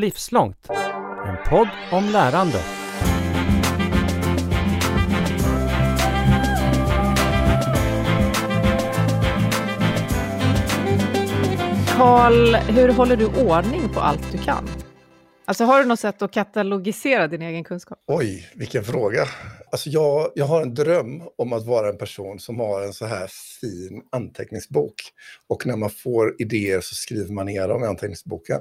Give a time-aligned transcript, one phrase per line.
[0.00, 0.70] Livslångt,
[1.26, 2.58] en podd om lärande.
[11.96, 14.75] Karl, hur håller du ordning på allt du kan?
[15.48, 17.98] Alltså har du något sätt att katalogisera din egen kunskap?
[18.06, 19.28] Oj, vilken fråga.
[19.70, 23.06] Alltså jag, jag har en dröm om att vara en person som har en så
[23.06, 23.26] här
[23.60, 24.94] fin anteckningsbok.
[25.46, 28.60] Och när man får idéer så skriver man ner dem i anteckningsboken.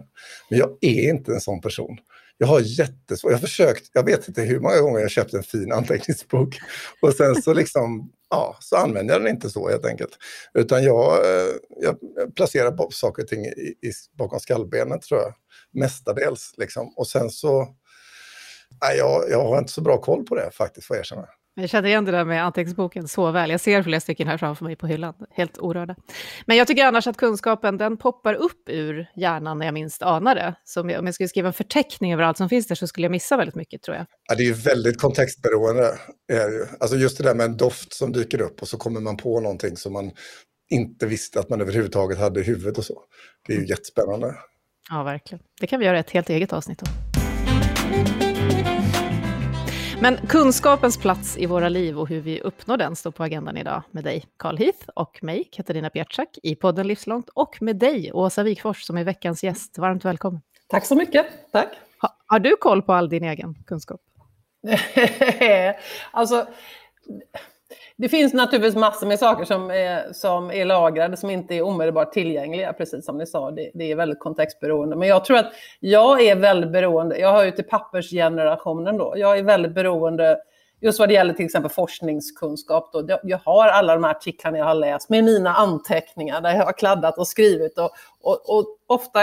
[0.49, 1.98] Men jag är inte en sån person.
[2.38, 5.44] Jag har jättesvårt, jag har försökt, jag vet inte hur många gånger jag köpt en
[5.44, 6.58] fin anteckningsbok.
[7.02, 10.17] Och sen så liksom, ja, så använder jag den inte så helt enkelt.
[10.53, 11.98] Utan jag, eh, jag
[12.35, 15.34] placerar saker och ting i, i, bakom skallbenet tror jag.
[15.73, 16.94] Mestadels liksom.
[16.98, 17.67] Och sen så,
[18.81, 21.27] nej, jag, jag har inte så bra koll på det faktiskt, får jag erkänna.
[21.58, 23.50] Jag känner igen det där med anteckningsboken så väl.
[23.50, 25.95] Jag ser flera stycken här framför mig på hyllan, helt orörda.
[26.45, 30.36] Men jag tycker annars att kunskapen, den poppar upp ur hjärnan när jag minst anar
[30.36, 30.55] det.
[30.64, 33.12] Så om jag, skulle skriva en förteckning över allt som finns där så skulle jag
[33.12, 34.05] missa väldigt mycket, tror jag.
[34.30, 35.97] Ja, det är ju väldigt kontextberoende.
[36.80, 39.40] Alltså just det där med en doft som dyker upp och så kommer man på
[39.40, 40.12] någonting som man
[40.69, 43.02] inte visste att man överhuvudtaget hade i huvudet och så.
[43.47, 44.36] Det är ju jättespännande.
[44.90, 45.44] Ja, verkligen.
[45.62, 46.88] Det kan vi göra ett helt eget avsnitt om.
[50.06, 53.84] Men kunskapens plats i våra liv och hur vi uppnår den står på agendan idag
[53.92, 58.44] med dig, Carl Heath, och mig, Katarina Bjärtsack, i podden Livslångt, och med dig, Åsa
[58.44, 59.78] Wikfors, som är veckans gäst.
[59.78, 60.42] Varmt välkommen.
[60.67, 61.25] Tack så mycket.
[61.52, 61.67] Tack.
[62.02, 64.02] Ha, har du koll på all din egen kunskap?
[66.12, 66.47] alltså,
[67.97, 72.11] det finns naturligtvis massor med saker som är, som är lagrade som inte är omedelbart
[72.11, 73.51] tillgängliga, precis som ni sa.
[73.51, 74.95] Det, det, är väldigt kontextberoende.
[74.95, 79.38] Men jag tror att jag är väldigt beroende, jag hör ju till pappersgenerationen då, jag
[79.38, 80.38] är väldigt beroende
[80.81, 82.94] just vad det gäller till exempel forskningskunskap.
[82.94, 86.66] Då, jag har alla de här artiklarna jag har läst med mina anteckningar där jag
[86.66, 87.78] har kladdat och skrivit.
[87.78, 89.20] Och, och, och, ofta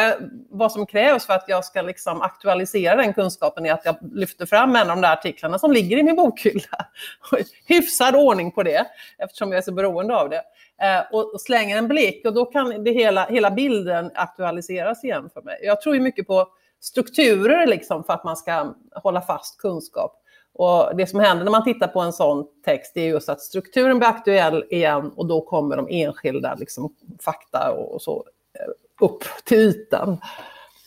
[0.51, 4.47] vad som krävs för att jag ska liksom aktualisera den kunskapen är att jag lyfter
[4.47, 6.87] fram en av de där artiklarna som ligger i min bokhylla.
[7.67, 8.87] Hyfsad ordning på det
[9.19, 10.43] eftersom jag är så beroende av det.
[10.83, 15.31] Eh, och, och slänger en blick och då kan det hela, hela bilden aktualiseras igen
[15.35, 15.59] för mig.
[15.63, 16.49] Jag tror ju mycket på
[16.81, 20.22] strukturer liksom för att man ska hålla fast kunskap.
[20.55, 23.99] Och det som händer när man tittar på en sån text är just att strukturen
[23.99, 28.25] blir aktuell igen och då kommer de enskilda liksom, fakta och så
[28.59, 30.19] eh, upp till ytan.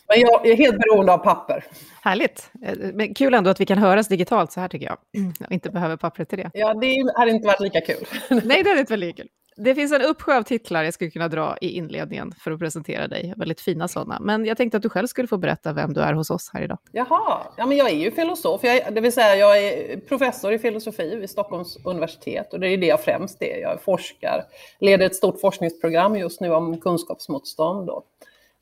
[0.08, 1.64] Men jag är helt beroende av papper.
[2.02, 2.52] Härligt.
[2.62, 4.98] Eh, men kul ändå att vi kan höras digitalt så här tycker jag.
[5.48, 6.52] Och inte behöver pappret till det.
[6.54, 8.08] Ja, det hade inte varit lika kul.
[8.30, 9.30] Nej, det hade inte varit lika kul.
[9.58, 13.08] Det finns en uppsjö av titlar jag skulle kunna dra i inledningen för att presentera
[13.08, 14.20] dig, väldigt fina sådana.
[14.20, 16.62] Men jag tänkte att du själv skulle få berätta vem du är hos oss här
[16.62, 16.78] idag.
[16.92, 20.54] Jaha, ja, men jag är ju filosof, jag är, det vill säga jag är professor
[20.54, 23.58] i filosofi vid Stockholms universitet och det är det jag främst är.
[23.58, 24.44] Jag forskar,
[24.80, 28.04] leder ett stort forskningsprogram just nu om kunskapsmotstånd då,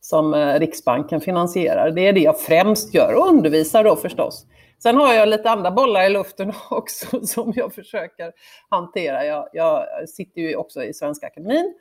[0.01, 1.91] som eh, Riksbanken finansierar.
[1.91, 4.45] Det är det jag främst gör och undervisar då förstås.
[4.83, 8.31] Sen har jag lite andra bollar i luften också som jag försöker
[8.69, 9.25] hantera.
[9.25, 11.73] Jag, jag sitter ju också i Svenska Akademin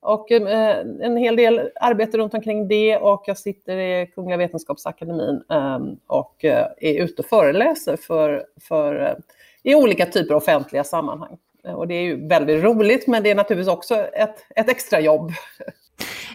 [0.00, 5.42] och eh, en hel del arbete runt omkring det och jag sitter i Kungliga Vetenskapsakademin
[5.50, 6.44] ehm, eh, och
[6.78, 9.14] är ute och föreläser för, för, eh,
[9.62, 11.38] i olika typer av offentliga sammanhang.
[11.62, 15.32] Och det är ju väldigt roligt, men det är naturligtvis också ett, ett extra jobb.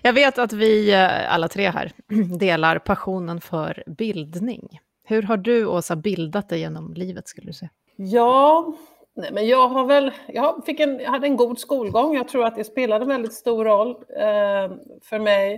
[0.04, 1.92] Jag vet att vi eh, alla tre här
[2.40, 4.80] delar passionen för bildning.
[5.04, 7.70] Hur har du, Åsa, bildat dig genom livet, skulle du säga?
[7.96, 8.74] Ja,
[9.14, 12.16] nej, men jag har väl, jag fick en, jag hade en god skolgång.
[12.16, 15.54] Jag tror att det spelade en väldigt stor roll eh, för mig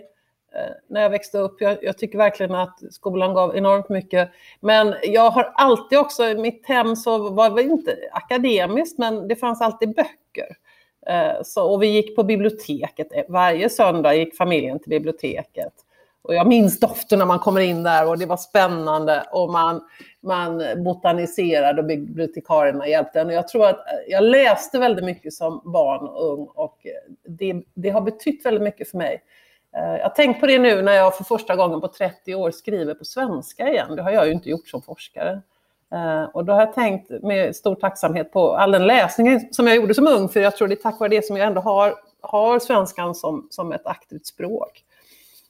[0.55, 1.61] eh, när jag växte upp.
[1.61, 4.31] Jag, jag, tycker verkligen att skolan gav enormt mycket.
[4.59, 9.35] Men jag har alltid också, i mitt hem så var det inte akademiskt, men det
[9.35, 10.57] fanns alltid böcker.
[11.07, 13.07] Eh, så, och vi gick på biblioteket.
[13.29, 15.73] Varje söndag gick familjen till biblioteket.
[16.25, 19.81] Och jag minns doften när man kommer in där och det var spännande och man,
[20.21, 23.27] man botaniserade och bibliotekarierna hjälpte en.
[23.27, 26.77] Och jag tror att jag läste väldigt mycket som barn och ung och
[27.27, 29.23] det, det har betytt väldigt mycket för mig.
[29.77, 32.51] Eh, jag har tänkt på det nu när jag för första gången på 30 år
[32.51, 33.95] skriver på svenska igen.
[33.95, 35.41] Det har jag ju inte gjort som forskare.
[35.93, 39.75] Eh, och då har jag tänkt med stor tacksamhet på all den läsningen som jag
[39.75, 41.95] gjorde som ung, för jag tror det är tack vare det som jag ändå har,
[42.21, 44.84] har svenskan som, som ett aktivt språk.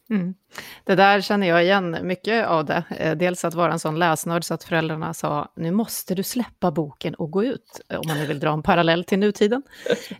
[0.10, 0.36] Mm.
[0.84, 2.84] Det där känner jag igen mycket av det.
[3.00, 6.72] Eh, dels att vara en sån läsnörd så att föräldrarna sa nu måste du släppa
[6.72, 9.63] boken och gå ut, om man nu vill dra en parallell till nutiden.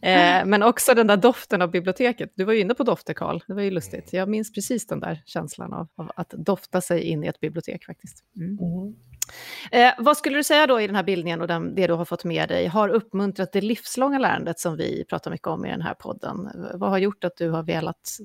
[0.02, 2.32] Eh, men också den där doften av biblioteket.
[2.36, 3.40] Du var ju inne på dofter, Karl.
[3.48, 4.14] Det var ju lustigt.
[4.14, 7.86] Jag minns precis den där känslan av, av att dofta sig in i ett bibliotek
[7.86, 8.24] faktiskt.
[8.36, 8.50] Mm.
[8.50, 8.96] Mm.
[9.72, 12.06] Eh, vad skulle du säga då i den här bildningen och den, det du har
[12.06, 15.82] fått med dig har uppmuntrat det livslånga lärandet som vi pratar mycket om i den
[15.82, 16.50] här podden?
[16.56, 18.18] Eh, vad har gjort att du har velat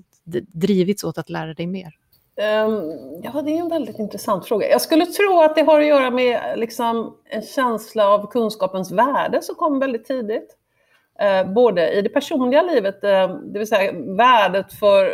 [0.53, 1.93] drivits åt att lära dig mer?
[2.41, 4.69] Um, ja, det är en väldigt intressant fråga.
[4.69, 9.43] Jag skulle tro att det har att göra med liksom, en känsla av kunskapens värde
[9.43, 10.57] som kom väldigt tidigt.
[11.23, 15.13] Uh, både i det personliga livet, uh, det vill säga värdet för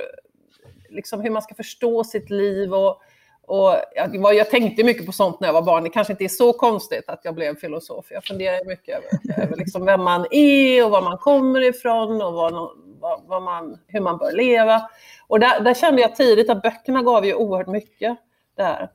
[0.90, 3.00] liksom, hur man ska förstå sitt liv och
[3.46, 5.84] och jag, jag, tänkte mycket på sånt när jag var barn.
[5.84, 8.06] Det kanske inte är så konstigt att jag blev filosof.
[8.10, 12.32] Jag funderar mycket över, över liksom vem man är och var man kommer ifrån och
[12.32, 12.52] vad,
[13.00, 14.90] vad, vad man, hur man bör leva.
[15.26, 18.16] Och där, där, kände jag tidigt att böckerna gav ju oerhört mycket
[18.56, 18.90] där.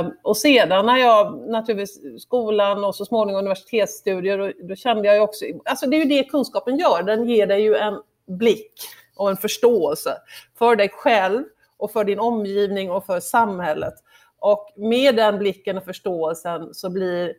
[0.00, 5.14] Um, och sedan när jag naturligtvis skolan och så småningom universitetsstudier, då, då kände jag
[5.14, 8.74] ju också, alltså det är ju det kunskapen gör, den ger dig ju en blick
[9.16, 10.16] och en förståelse
[10.58, 11.44] för dig själv
[11.82, 13.94] och för din omgivning och för samhället.
[14.38, 17.34] Och med den blicken och förståelsen så blir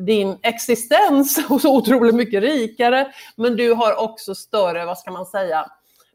[0.00, 5.66] din existens så otroligt mycket rikare, men du har också större, vad ska man säga,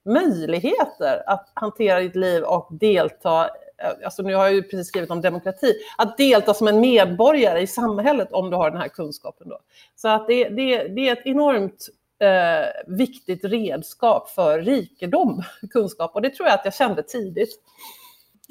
[0.06, 3.46] möjligheter att hantera ditt liv och delta
[3.78, 7.62] eh, Alltså nu har jag ju precis skrivit om demokrati, att delta som en medborgare
[7.62, 9.50] i samhället om du har den här kunskapen.
[9.50, 9.60] Då.
[9.96, 11.88] Så att det, det, det är ett enormt
[12.22, 16.16] eh, viktigt redskap för rikedom, kunskap.
[16.16, 17.50] Och det tror jag att jag kände tidigt.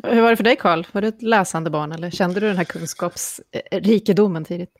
[0.02, 0.86] Hur var det för dig, Karl?
[0.92, 4.70] Var du ett läsande barn eller kände du den här kunskapsrikedomen tidigt?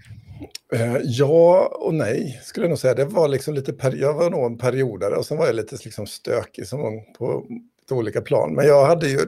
[0.72, 2.94] Eh, ja och nej, skulle jag nog säga.
[2.94, 6.06] Det var liksom lite jag var nog en periodare och sen var jag lite liksom
[6.06, 7.46] stökig som ung på
[7.80, 8.54] lite olika plan.
[8.54, 9.18] Men jag hade ju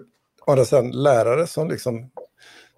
[0.46, 2.10] andra sidan lärare som liksom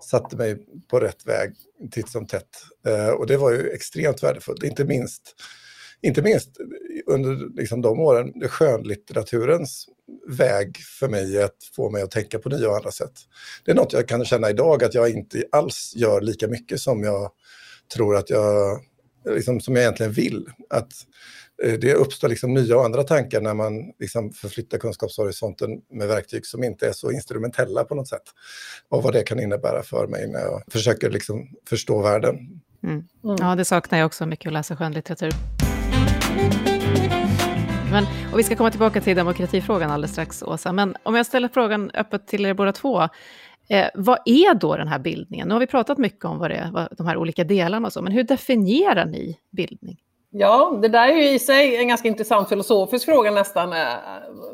[0.03, 1.55] satte mig på rätt väg
[1.91, 2.49] titt som tätt.
[2.87, 5.35] Eh, och det var ju extremt värdefullt, inte minst
[6.02, 6.50] inte minst
[7.06, 9.87] under liksom de åren, skönlitteraturens
[10.29, 13.12] väg för mig att få mig att tänka på nya och andra sätt.
[13.64, 17.02] Det är något jag kan känna idag att jag inte alls gör lika mycket som
[17.02, 17.31] jag
[17.94, 18.81] tror att jag,
[19.29, 20.47] liksom, som jag egentligen vill.
[20.70, 20.93] Att
[21.64, 26.46] eh, det uppstår liksom nya och andra tankar när man liksom förflyttar kunskapshorisonten med verktyg
[26.46, 28.25] som inte är så instrumentella på något sätt.
[28.88, 32.37] Och vad det kan innebära för mig när jag försöker liksom förstå världen.
[32.82, 33.05] Mm.
[33.25, 33.37] Mm.
[33.41, 35.31] Ja, det saknar jag också mycket att läsa skönlitteratur.
[37.93, 40.73] Men, och vi ska komma tillbaka till demokratifrågan alldeles strax, Åsa.
[40.73, 43.09] Men om jag ställer frågan öppet till er båda två.
[43.69, 45.49] Eh, vad är då den här bildningen?
[45.49, 47.93] Nu har vi pratat mycket om vad det är, vad, de här olika delarna och
[47.93, 49.97] så, men hur definierar ni bildning?
[50.31, 53.73] Ja, det där är ju i sig en ganska intressant filosofisk fråga nästan.
[53.73, 53.89] Eh,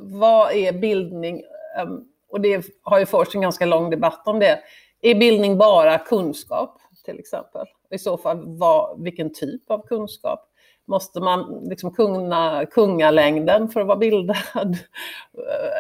[0.01, 1.43] vad är bildning?
[1.81, 2.01] Ehm,
[2.31, 4.59] och det har ju förts en ganska lång debatt om det.
[5.03, 7.67] Är bildning bara kunskap, till exempel?
[7.91, 10.53] I så fall, vad, vilken typ av kunskap?
[10.87, 14.37] Måste man liksom kunna kungalängden för att vara bildad?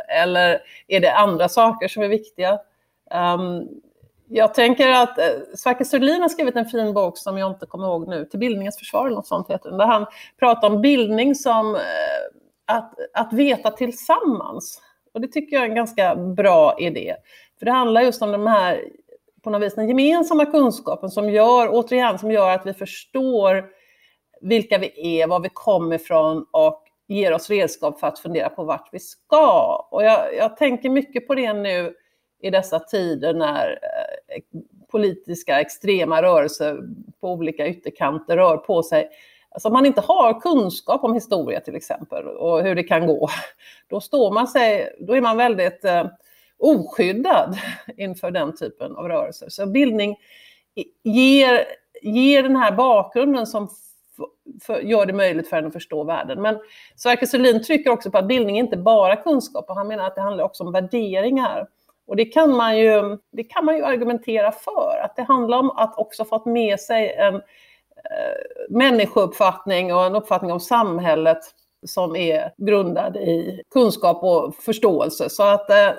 [0.08, 2.58] Eller är det andra saker som är viktiga?
[3.10, 3.68] Um,
[4.28, 5.24] jag tänker att eh,
[5.54, 8.78] Sverker Sörlin har skrivit en fin bok som jag inte kommer ihåg nu, Till bildningens
[8.78, 10.06] försvar eller något sånt heter den, där han
[10.38, 11.80] pratar om bildning som eh,
[12.66, 14.82] att, att veta tillsammans.
[15.14, 17.16] Och det tycker jag är en ganska bra idé.
[17.58, 18.84] För det handlar just om de här,
[19.42, 23.64] på något vis den gemensamma kunskapen som gör, återigen, som gör att vi förstår
[24.40, 28.64] vilka vi är, var vi kommer ifrån och ger oss redskap för att fundera på
[28.64, 29.76] vart vi ska.
[29.90, 31.94] Och jag, jag tänker mycket på det nu
[32.42, 34.42] i dessa tider när eh,
[34.88, 36.78] politiska extrema rörelser
[37.20, 39.10] på olika ytterkanter rör på sig.
[39.50, 43.28] Alltså om man inte har kunskap om historia till exempel och hur det kan gå,
[43.88, 46.06] då, står man sig, då är man väldigt eh,
[46.58, 47.58] oskyddad
[47.96, 49.48] inför den typen av rörelser.
[49.48, 50.16] Så bildning
[51.02, 51.64] ger,
[52.02, 53.68] ger den här bakgrunden som
[54.62, 56.42] för, gör det möjligt för en att förstå världen.
[56.42, 56.58] Men
[56.96, 60.14] Sverker Sörlin trycker också på att bildning är inte bara kunskap och han menar att
[60.14, 61.66] det handlar också om värderingar.
[62.06, 65.70] Och det kan man ju, det kan man ju argumentera för, att det handlar om
[65.70, 67.40] att också fått med sig en eh,
[68.68, 71.38] människouppfattning och en uppfattning om samhället
[71.86, 75.28] som är grundad i kunskap och förståelse.
[75.30, 75.90] Så att eh,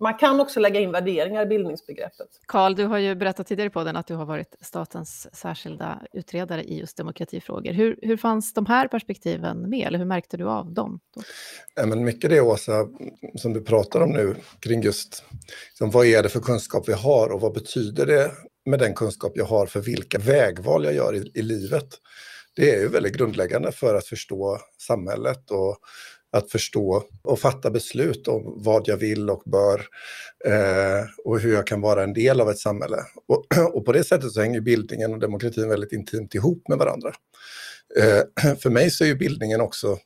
[0.00, 2.28] man kan också lägga in värderingar i bildningsbegreppet.
[2.46, 6.64] Karl, du har ju berättat tidigare på den att du har varit statens särskilda utredare
[6.64, 7.72] i just demokratifrågor.
[7.72, 11.00] Hur, hur fanns de här perspektiven med, eller hur märkte du av dem?
[11.74, 12.88] Ja, men mycket det, Åsa,
[13.34, 15.24] som du pratar om nu, kring just
[15.68, 18.30] liksom, vad är det för kunskap vi har och vad betyder det
[18.66, 21.88] med den kunskap jag har för vilka vägval jag gör i, i livet?
[22.56, 25.78] Det är ju väldigt grundläggande för att förstå samhället och
[26.32, 29.86] att förstå och fatta beslut om vad jag vill och bör
[30.44, 32.96] eh, och hur jag kan vara en del av ett samhälle.
[33.28, 37.12] Och, och, på det sättet så hänger bildningen och demokratin väldigt intimt ihop med varandra.
[37.98, 39.98] Eh, för mig så är ju bildningen också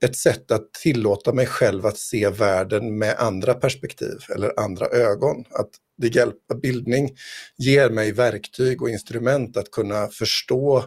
[0.00, 5.44] ett sätt att tillåta mig själv att se världen med andra perspektiv eller andra ögon.
[5.50, 7.10] Att det hjälp, bildning
[7.58, 10.84] ger mig verktyg och instrument att kunna förstå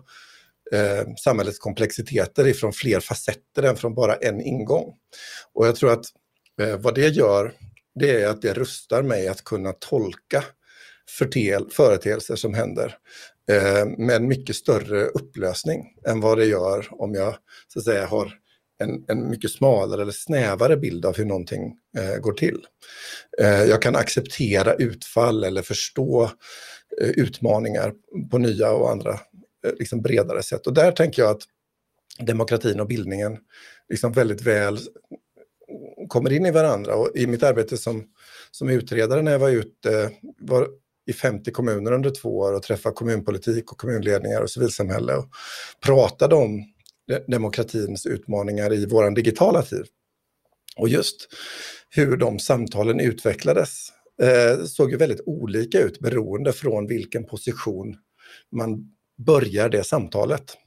[0.73, 4.93] eh, samhällets komplexiteter ifrån fler facetter än från bara en ingång.
[5.53, 6.05] Och jag tror att
[6.61, 7.53] eh, vad det gör
[7.95, 10.43] det är att det rustar mig att kunna tolka
[11.09, 12.97] förtel, företeelser som händer
[13.51, 17.35] eh, med mycket större upplösning än vad det gör om jag
[17.67, 18.33] så att säga har
[18.79, 22.65] en, en mycket smalare eller snävare bild av hur någonting eh, går till.
[23.41, 26.31] Eh, jag kan acceptera utfall eller förstå
[27.01, 27.93] eh, utmaningar
[28.31, 29.19] på nya och andra
[29.63, 30.67] Eh, liksom bredare sätt.
[30.67, 31.43] Och där tänker jag att
[32.19, 33.37] demokratin och bildningen
[33.89, 34.79] liksom väldigt väl
[36.07, 36.95] kommer in i varandra.
[36.95, 38.03] Och I mitt arbete som,
[38.51, 40.67] som utredare när jag var ute var
[41.05, 45.29] i 50 kommuner under två år och träffade kommunpolitik och kommunledningar och civilsamhälle och
[45.85, 46.63] pratade om
[47.27, 49.85] demokratins utmaningar i vår digitala tid.
[50.77, 51.27] Och just
[51.89, 53.89] hur de samtalen utvecklades
[54.21, 57.97] eh, såg ju väldigt olika ut beroende från vilken position
[58.51, 60.57] man börjar det samtalet.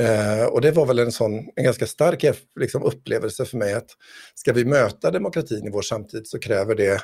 [0.00, 2.24] Eh, och det var väl en sån, en ganska stark
[2.60, 3.90] liksom, upplevelse för mig att
[4.34, 7.00] ska vi möta demokratin i vår samtid så kräver det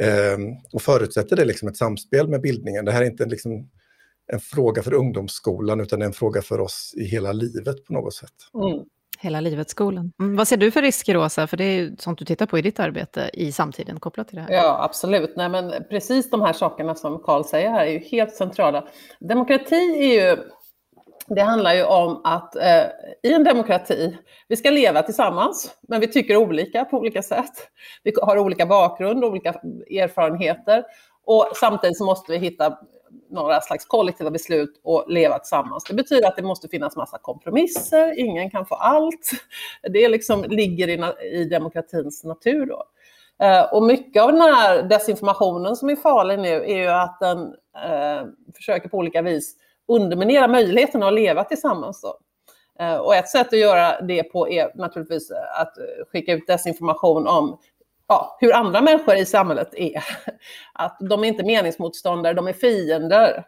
[0.00, 0.38] eh,
[0.72, 2.84] och förutsätter det liksom ett samspel med bildningen.
[2.84, 3.70] Det här är inte liksom
[4.32, 8.30] en fråga för ungdomsskolan utan en fråga för oss i hela livet på något sätt.
[8.54, 8.84] Mm.
[9.24, 10.12] Hela livet-skolan.
[10.20, 10.36] Mm.
[10.36, 11.46] Vad ser du för risker, Åsa?
[11.46, 14.36] För det är ju sånt du tittar på i ditt arbete i samtiden kopplat till
[14.36, 14.52] det här.
[14.52, 15.36] Ja, absolut.
[15.36, 18.84] Nej, men precis de här sakerna som Karl säger här är ju helt centrala.
[19.20, 20.36] Demokrati är ju
[21.26, 22.84] det handlar ju om att eh,
[23.22, 24.16] i en demokrati,
[24.48, 27.68] vi ska leva tillsammans, men vi tycker olika på olika sätt.
[28.02, 29.48] Vi har olika bakgrund, olika
[29.90, 30.84] erfarenheter
[31.26, 32.78] och samtidigt så måste vi hitta
[33.34, 35.84] några slags kollektiva beslut och leva tillsammans.
[35.84, 39.30] Det betyder att det måste finnas massa kompromisser, ingen kan få allt.
[39.82, 42.66] Det liksom ligger i, i demokratins natur.
[42.66, 42.84] Då.
[43.42, 47.38] Eh, och mycket av den här desinformationen som är farlig nu är ju att den
[47.84, 48.26] eh,
[48.56, 49.56] försöker på olika vis
[49.88, 52.02] underminera möjligheten att leva tillsammans.
[52.02, 52.18] Då.
[52.84, 55.72] Eh, och ett sätt att göra det på är naturligtvis att
[56.12, 57.58] skicka ut desinformation om
[58.08, 60.04] ja, hur andra människor i samhället är.
[60.72, 63.44] Att de är inte meningsmotståndare, de är fiender.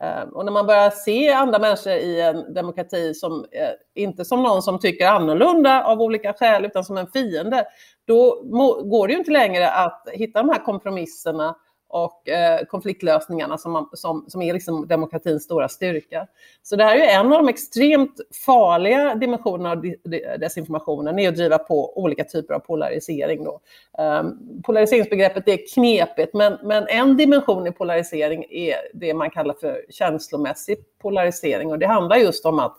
[0.00, 4.42] Ehm, och när man börjar se andra människor i en demokrati som eh, inte som
[4.42, 7.64] någon som tycker annorlunda av olika skäl, utan som en fiende,
[8.06, 8.42] då
[8.84, 11.56] går det ju inte längre att hitta de här kompromisserna
[11.92, 16.26] och eh, konfliktlösningarna som, man, som, som är liksom demokratins stora styrka.
[16.62, 19.82] Så det här är en av de extremt farliga dimensionerna av
[20.38, 23.44] desinformationen, är att driva på olika typer av polarisering.
[23.44, 23.60] Då.
[23.98, 24.22] Eh,
[24.64, 30.78] polariseringsbegreppet är knepigt, men, men en dimension i polarisering är det man kallar för känslomässig
[31.02, 31.70] polarisering.
[31.70, 32.76] Och det handlar just om att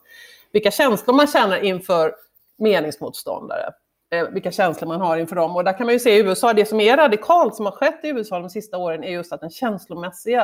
[0.52, 2.16] vilka känslor man känner inför
[2.58, 3.74] meningsmotståndare.
[4.14, 5.56] Eh, vilka känslor man har inför dem.
[5.56, 8.00] Och där kan man ju se i USA, det som är radikalt som har skett
[8.04, 10.42] i USA de sista åren är just att den känslomässiga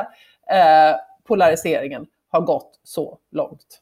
[0.50, 3.80] eh, polariseringen har gått så långt.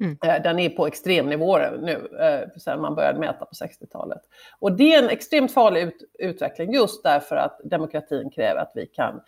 [0.00, 0.18] Mm.
[0.24, 4.22] Eh, den är på extremnivåer nu, eh, sedan man började mäta på 60-talet.
[4.58, 8.86] Och det är en extremt farlig ut utveckling just därför att demokratin kräver att vi
[8.86, 9.20] kan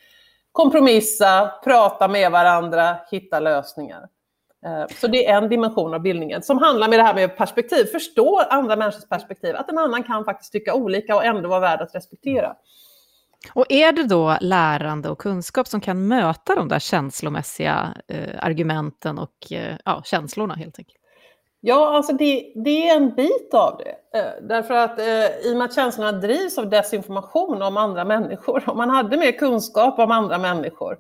[0.53, 4.09] kompromissa, prata med varandra, hitta lösningar.
[4.65, 7.85] Eh, så det är en dimension av bildningen som handlar med det här med perspektiv.
[7.85, 11.81] Förstå andra människors perspektiv, att en annan kan faktiskt tycka olika och ändå vara värd
[11.81, 12.57] att respektera.
[13.53, 19.19] Och är det då lärande och kunskap som kan möta de där känslomässiga eh, argumenten
[19.19, 20.99] och eh, ja, känslorna helt enkelt?
[21.67, 24.19] Ja, alltså det, det, är en bit av det.
[24.19, 28.65] Eh, därför att eh, i och med att känslorna drivs av desinformation om andra människor,
[28.71, 30.99] om man hade mer kunskap om andra människor,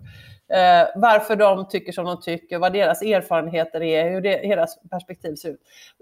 [0.48, 5.34] eh, varför de tycker som de tycker, vad deras erfarenheter är, hur det, deras perspektiv
[5.34, 5.60] ser ut.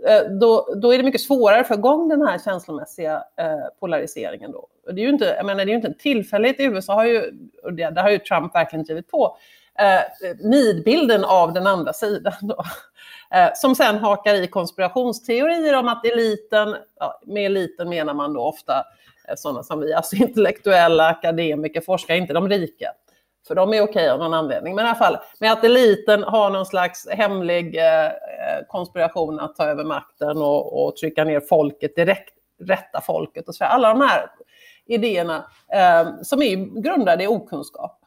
[0.09, 4.53] Eh, då, då är det mycket svårare att få igång den här känslomässiga eh, polariseringen.
[4.53, 4.69] Då.
[4.87, 6.61] Och det är ju inte, jag menar, det är ju inte en tillfällighet.
[6.61, 7.33] I USA har ju,
[7.63, 9.37] och det, där har ju Trump verkligen drivit på,
[9.79, 12.33] eh, nidbilden av den andra sidan.
[12.41, 12.65] Då.
[13.35, 18.41] Eh, som sen hakar i konspirationsteorier om att eliten, ja, med eliten menar man då
[18.41, 18.85] ofta
[19.29, 22.93] eh, sådana som vi, alltså intellektuella, akademiker, forskare, inte de rika.
[23.47, 24.75] För de är okej av någon anledning.
[24.75, 28.13] Men i alla fall, med att eliten har någon slags hemlig eh, eh
[28.69, 32.35] konspiration att ta över makten och, och trycka ner folket direkt,
[32.65, 33.65] rätta folket och så.
[33.65, 34.27] Alla de här
[34.87, 37.99] idéerna eh, som är grundade i okunskap.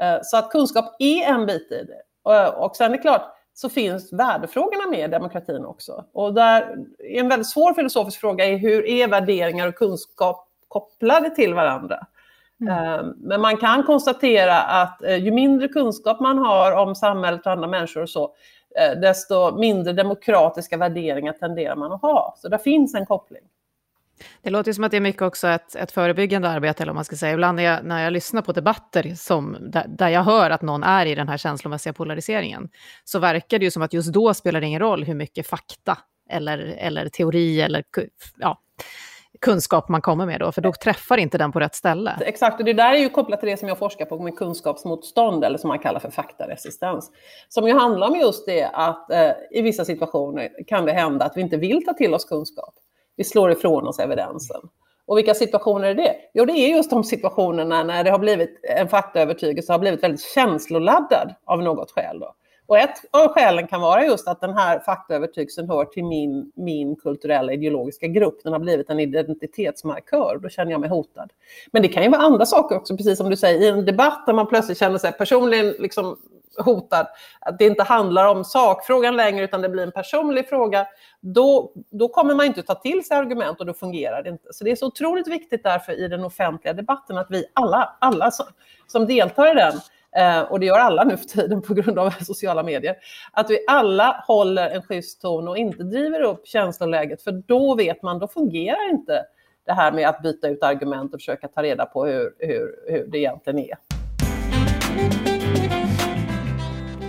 [0.00, 2.02] Eh, så att kunskap är en bit i det.
[2.22, 6.04] Och, och sen är det klart, så finns värdefrågorna med i demokratin också.
[6.12, 11.54] Och där en väldigt svår filosofisk fråga är hur är värderingar och kunskap kopplade till
[11.54, 12.06] varandra?
[12.60, 12.74] Mm.
[12.74, 17.52] Ehm, men man kan konstatera att eh, ju mindre kunskap man har om samhället och
[17.52, 18.34] andra människor och så,
[18.80, 22.34] eh, desto mindre demokratiska värderingar tenderar man att ha.
[22.38, 23.42] Så där finns en koppling.
[24.42, 27.04] Det låter som att det är mycket också ett, ett förebyggande arbete, eller om man
[27.04, 27.32] ska säga.
[27.32, 30.82] Ibland när jag, när jag lyssnar på debatter som, där, där, jag hör att någon
[30.82, 32.68] är i den här känslomässiga polariseringen,
[33.04, 35.98] så verkar det ju som att just då spelar det ingen roll hur mycket fakta
[36.30, 37.84] eller, eller teori eller
[38.38, 38.58] ja,
[39.40, 42.18] kunskap man kommer med då, för då träffar inte den på rätt ställe.
[42.20, 45.44] Exakt, och det där är ju kopplat till det som jag forskar på med kunskapsmotstånd,
[45.44, 47.10] eller som man kallar för faktaresistens.
[47.48, 51.36] Som ju handlar om just det att eh, i vissa situationer kan det hända att
[51.36, 52.74] vi inte vill ta till oss kunskap.
[53.16, 54.60] Vi slår ifrån oss evidensen.
[55.06, 56.16] Och vilka situationer är det?
[56.34, 60.22] Jo, det är just de situationerna när det har blivit en faktaövertygelse har blivit väldigt
[60.34, 62.18] känsloladdad av något skäl.
[62.20, 62.34] Då.
[62.66, 66.96] Och ett av skälen kan vara just att den här faktaövertygelsen hör till min, min
[66.96, 68.40] kulturella ideologiska grupp.
[68.44, 70.38] Den har blivit en identitetsmarkör.
[70.42, 71.32] Då känner jag mig hotad.
[71.72, 74.26] Men det kan ju vara andra saker också, precis som du säger, i en debatt
[74.26, 76.16] där man plötsligt känner sig personligen liksom
[76.58, 77.06] hotad,
[77.40, 80.86] att det inte handlar om sakfrågan längre utan det blir en personlig fråga,
[81.20, 84.48] då, då kommer man inte ta till sig argument och då fungerar det inte.
[84.52, 88.30] Så det är så otroligt viktigt därför i den offentliga debatten att vi alla, alla
[88.30, 88.46] som,
[88.86, 89.72] som deltar i den,
[90.16, 92.96] Eh, och det gör alla nu för tiden på grund av sociala medier,
[93.32, 98.02] att vi alla håller en schysst ton och inte driver upp känsloläget, för då vet
[98.02, 99.24] man, då fungerar inte
[99.66, 103.06] det här med att byta ut argument och försöka ta reda på hur, hur, hur
[103.06, 103.93] det egentligen är.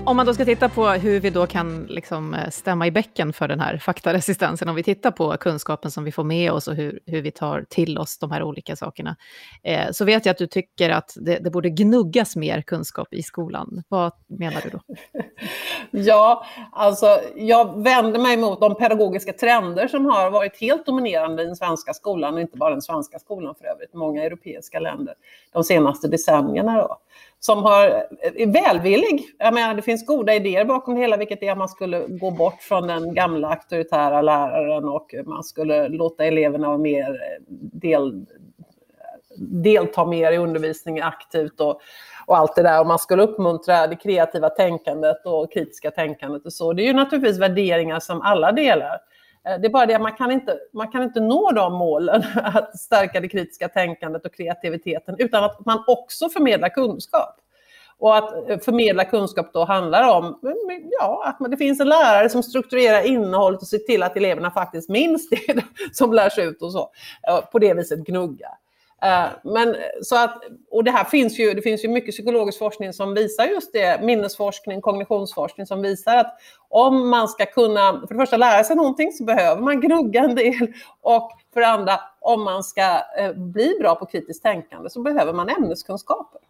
[0.07, 3.33] Om man då ska titta på hur vi då kan liksom eh, stämma i bäcken
[3.33, 6.75] för den här faktaresistensen, om vi tittar på kunskapen som vi får med oss och
[6.75, 9.15] hur, hur vi tar till oss de här olika sakerna,
[9.63, 13.23] eh, så vet jag att du tycker att det, det, borde gnuggas mer kunskap i
[13.23, 13.83] skolan.
[13.87, 14.79] Vad menar du då?
[15.91, 21.45] ja, alltså jag vänder mig mot de pedagogiska trender som har varit helt dominerande i
[21.45, 25.13] den svenska skolan, och inte bara den svenska skolan för övrigt, många europeiska länder,
[25.53, 26.77] de senaste decennierna.
[26.77, 26.97] Då
[27.45, 27.85] som har,
[28.21, 29.23] är välvillig.
[29.37, 32.31] Jag menar, det finns goda idéer bakom det hela, vilket är att man skulle gå
[32.31, 37.19] bort från den gamla auktoritära läraren och man skulle låta eleverna vara mer
[37.73, 38.25] del,
[39.37, 41.81] delta mer i undervisningen aktivt och,
[42.25, 42.79] och allt det där.
[42.79, 46.73] Och man skulle uppmuntra det kreativa tänkandet och kritiska tänkandet och så.
[46.73, 48.99] Det är ju naturligtvis värderingar som alla delar.
[49.45, 52.23] Eh, det är bara det att man kan inte, man kan inte nå de målen,
[52.35, 57.41] att stärka det kritiska tänkandet och kreativiteten, utan att man också förmedlar kunskap.
[57.97, 60.39] Och att eh, förmedla kunskap då handlar om
[60.99, 64.89] ja, att det finns en lärare som strukturerar innehållet och ser till att eleverna faktiskt
[64.89, 66.91] minns det som lärs ut och så.
[67.51, 68.49] På det viset gnugga.
[69.05, 72.93] Eh, men, så att, och det här finns ju, det finns ju mycket psykologisk forskning
[72.93, 76.37] som visar just det, minnesforskning, kognitionsforskning som visar att
[76.69, 80.35] om man ska kunna, för det första lära sig någonting så behöver man gnugga en
[80.35, 85.01] del och för det andra, om man ska eh, bli bra på kritiskt tänkande så
[85.01, 86.41] behöver man ämneskunskaper.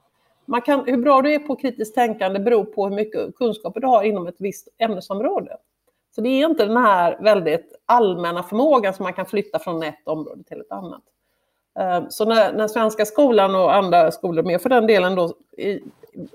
[0.46, 3.88] Man kan, hur bra du är på kritiskt tänkande beror på hur mycket kunskaper du
[3.88, 5.58] har inom ett visst ämnesområde.
[6.16, 10.08] Så det är inte den här väldigt allmänna förmågan som man kan flytta från ett
[10.08, 11.04] område till ett annat.
[11.80, 15.80] Eh, så när, när Svenska skolan och andra skolor med för den delen då i,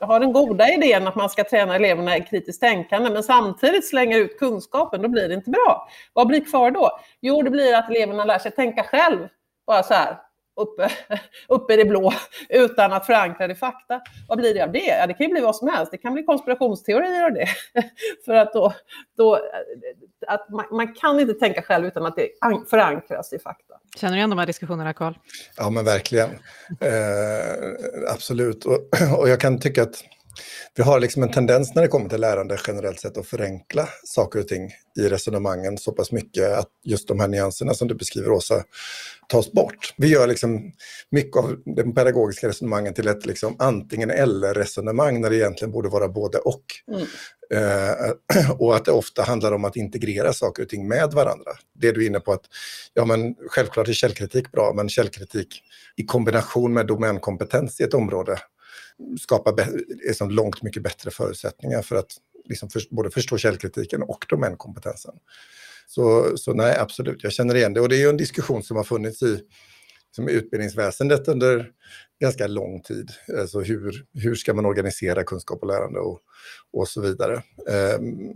[0.00, 4.18] har den goda idén att man ska träna eleverna i kritiskt tänkande men samtidigt slänger
[4.18, 5.88] ut kunskapen, då blir det inte bra.
[6.12, 6.90] Vad blir kvar då?
[7.20, 9.29] Jo, det blir att eleverna lär sig tänka själv.
[9.66, 10.16] Bara så här,
[10.57, 10.91] uppe,
[11.49, 12.13] uppe i det blå
[12.49, 14.01] utan att förankra det i fakta.
[14.29, 14.87] Vad blir det av det?
[14.87, 15.93] Ja, det kan ju bli vad som helst.
[15.93, 17.47] Det kan bli konspirationsteorier av det.
[18.25, 18.73] För att då,
[19.17, 19.39] då
[20.27, 22.29] att man, man, kan inte tänka själv utan att det
[22.71, 23.75] förankras i fakta.
[23.97, 25.15] Känner du igen de här diskussionerna, Karl?
[25.57, 26.31] Ja, men verkligen.
[26.81, 28.65] Eh, absolut.
[28.65, 28.79] Och,
[29.19, 30.05] och jag kan tycka att
[30.75, 34.38] vi har liksom en tendens när det kommer till lärande generellt sett att förenkla saker
[34.40, 38.31] och ting i resonemangen så pass mycket att just de här nyanserna som du beskriver,
[38.31, 38.64] Åsa,
[39.29, 39.95] tas bort.
[39.97, 40.73] Vi gör liksom
[41.11, 46.09] mycket av de pedagogiska resonemangen till ett liksom antingen eller-resonemang när det egentligen borde vara
[46.09, 46.64] både och.
[46.93, 47.07] Mm.
[47.55, 51.51] Eh, och att det ofta handlar om att integrera saker och ting med varandra.
[51.75, 52.45] Det du är inne på att,
[52.95, 55.62] ja men självklart är källkritik bra, men källkritik
[55.97, 58.38] i kombination med domänkompetens i ett område
[59.21, 59.57] skapa
[60.07, 62.13] liksom långt mycket bättre förutsättningar för att
[62.49, 65.15] liksom för, både förstå källkritiken och domänkompetensen.
[65.87, 67.81] Så, så nej, absolut, jag känner igen det.
[67.81, 69.41] Och det är ju en diskussion som har funnits i
[70.17, 71.71] som utbildningsväsendet under
[72.21, 73.11] ganska lång tid.
[73.39, 76.21] Alltså hur, hur ska man organisera kunskap och lärande och,
[76.73, 77.43] och så vidare.
[77.99, 78.33] Um,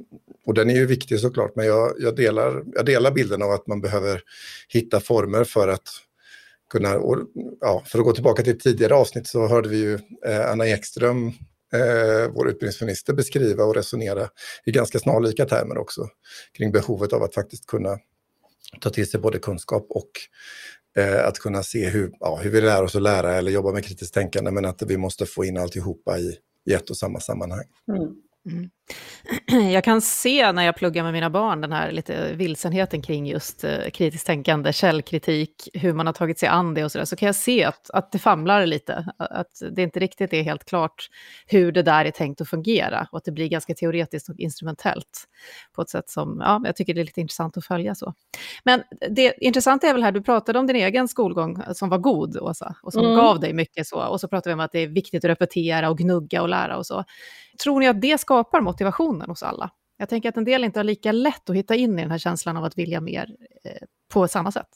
[0.46, 3.66] och den är ju viktig såklart, men jag, jag, delar, jag delar bilden av att
[3.66, 4.22] man behöver
[4.68, 5.88] hitta former för att
[6.70, 7.18] kunna, och,
[7.60, 10.66] ja, för att gå tillbaka till ett tidigare avsnitt så hörde vi ju eh, Anna
[10.66, 11.26] Ekström,
[11.72, 14.28] eh, vår utbildningsminister, beskriva och resonera
[14.64, 16.08] i ganska snarlika termer också
[16.56, 17.98] kring behovet av att faktiskt kunna
[18.80, 20.10] ta till sig både kunskap och
[20.96, 23.84] eh, att kunna se hur, ja, hur vi lär oss att lära eller jobba med
[23.84, 27.64] kritiskt tänkande, men att vi måste få in alltihopa i, i ett och samma sammanhang.
[27.88, 28.02] Mm.
[28.50, 28.70] Mm.
[29.72, 33.64] Jag kan se när jag pluggar med mina barn den här lite vilsenheten kring just
[33.64, 37.26] eh, kritiskt tänkande, källkritik, hur man har tagit sig an det och sådär, så kan
[37.26, 41.08] jag se att, att det famlar lite, att det inte riktigt är helt klart
[41.46, 45.28] hur det där är tänkt att fungera och att det blir ganska teoretiskt och instrumentellt
[45.72, 48.14] på ett sätt som, ja, jag tycker det är lite intressant att följa så.
[48.64, 52.36] Men det intressanta är väl här, du pratade om din egen skolgång som var god,
[52.36, 53.16] Åsa, och som mm.
[53.16, 55.90] gav dig mycket så, och så pratade vi om att det är viktigt att repetera
[55.90, 57.04] och gnugga och lära och så.
[57.62, 59.70] Tror ni att det skapar motivationen hos alla?
[59.96, 62.18] Jag tänker att en del inte har lika lätt att hitta in i den här
[62.18, 64.68] känslan av att vilja mer eh, på samma sätt.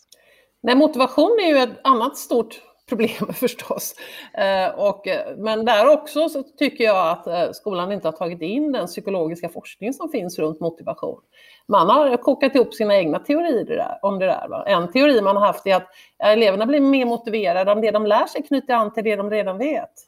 [0.62, 3.94] Nej, motivation är ju ett annat stort problem förstås.
[4.34, 8.42] Eh, och, eh, men där också så tycker jag att eh, skolan inte har tagit
[8.42, 11.20] in den psykologiska forskning som finns runt motivation.
[11.68, 14.48] Man har kokat ihop sina egna teorier om det där.
[14.48, 14.64] Va?
[14.66, 15.88] En teori man har haft är att
[16.24, 19.58] eleverna blir mer motiverade om det de lär sig knyter an till det de redan
[19.58, 20.07] vet.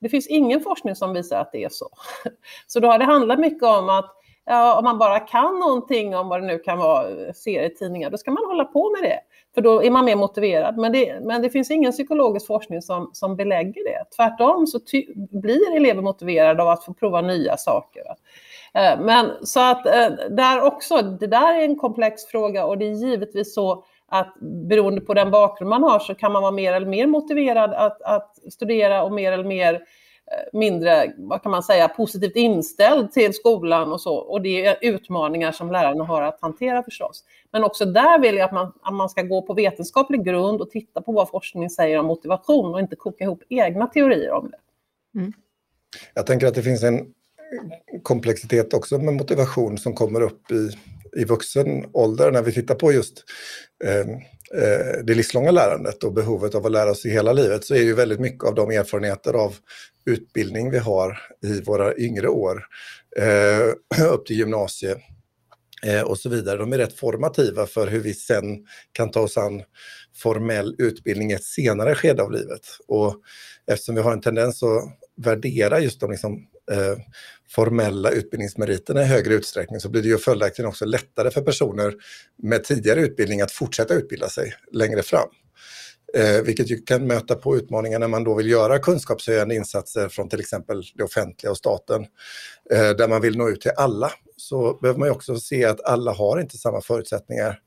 [0.00, 1.88] Det finns ingen forskning som visar att det är så.
[2.66, 4.14] Så då har det handlat mycket om att
[4.48, 8.18] ja, om man bara kan någonting om vad det nu kan vara, eh, serietidningar, då
[8.18, 9.20] ska man hålla på med det.
[9.54, 10.76] För då är man mer motiverad.
[10.76, 14.16] Men det, men det finns ingen psykologisk forskning som, som belägger det.
[14.16, 18.02] Tvärtom så ty, blir elever motiverade av att få prova nya saker.
[18.74, 22.86] Eh, men så att eh, där också, det där är en komplex fråga och det
[22.86, 26.72] är givetvis så att beroende på den bakgrund man har så kan man vara mer
[26.72, 31.62] eller mer motiverad att, att studera och mer eller mer eh, mindre, vad kan man
[31.62, 34.16] säga, positivt inställd till skolan och så.
[34.16, 37.24] Och det är utmaningar som lärarna har att hantera förstås.
[37.52, 40.70] Men också där vill jag att man, att man ska gå på vetenskaplig grund och
[40.70, 44.58] titta på vad forskningen säger om motivation och inte koka ihop egna teorier om det.
[45.18, 45.32] Mm.
[46.14, 47.14] Jag tänker att det finns en
[48.02, 50.70] komplexitet också med motivation som kommer upp i
[51.18, 53.24] i vuxen ålder när vi tittar på just
[53.84, 54.00] eh,
[54.62, 57.94] eh, det livslånga lärandet och behovet av att lära sig hela livet så är ju
[57.94, 59.56] väldigt mycket av de erfarenheter av
[60.04, 62.64] utbildning vi har i våra yngre år
[63.16, 64.98] eh, upp till gymnasiet
[66.04, 66.58] och så vidare.
[66.58, 69.62] De är rätt formativa för hur vi sen kan ta oss an
[70.16, 72.60] formell utbildning i ett senare skede av livet.
[72.88, 73.16] Och
[73.66, 74.82] eftersom vi har en tendens att
[75.16, 76.98] värdera just de liksom, eh,
[77.48, 81.94] formella utbildningsmeriterna i högre utsträckning så blir det ju följaktligen också lättare för personer
[82.42, 85.28] med tidigare utbildning att fortsätta utbilda sig längre fram.
[86.14, 90.28] Eh, vilket ju kan möta på utmaningar när man då vill göra kunskapshöjande insatser från
[90.28, 92.06] till exempel det offentliga och staten,
[92.70, 94.12] eh, där man vill nå ut till alla.
[94.36, 97.58] Så behöver man ju också se att alla har inte samma förutsättningar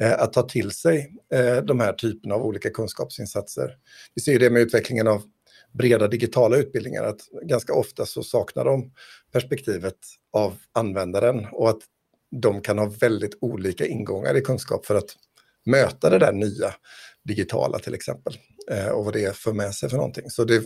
[0.00, 3.76] eh, att ta till sig eh, de här typerna av olika kunskapsinsatser.
[4.14, 5.22] Vi ser ju det med utvecklingen av
[5.78, 8.92] breda digitala utbildningar, att ganska ofta så saknar de
[9.32, 9.98] perspektivet
[10.32, 11.80] av användaren och att
[12.30, 15.16] de kan ha väldigt olika ingångar i kunskap för att
[15.64, 16.74] möta det där nya
[17.24, 18.38] digitala till exempel
[18.70, 20.30] eh, och vad det för med sig för någonting.
[20.30, 20.62] Så det,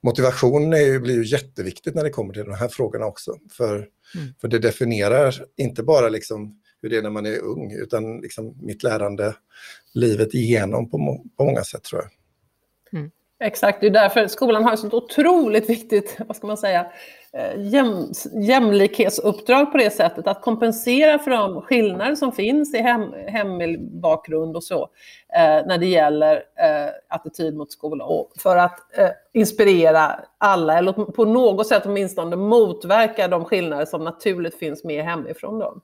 [0.00, 3.36] motivation är ju, blir ju jätteviktigt när det kommer till de här frågorna också.
[3.50, 4.34] För, mm.
[4.40, 8.58] för det definierar inte bara liksom hur det är när man är ung utan liksom
[8.62, 9.34] mitt lärande
[9.94, 12.10] livet igenom på, må på många sätt tror jag.
[13.00, 13.10] Mm.
[13.40, 16.86] Exakt, det är därför skolan har ett sånt otroligt viktigt, vad ska man säga,
[17.32, 23.12] eh, jäm, jämlikhetsuppdrag på det sättet, att kompensera för de skillnader som finns i hem,
[23.28, 24.82] hembakgrund och så,
[25.36, 30.92] eh, när det gäller eh, attityd mot skola, och för att eh, inspirera alla, eller
[30.92, 35.58] på något sätt åtminstone motverka de skillnader som naturligt finns med hemifrån.
[35.58, 35.80] Dem.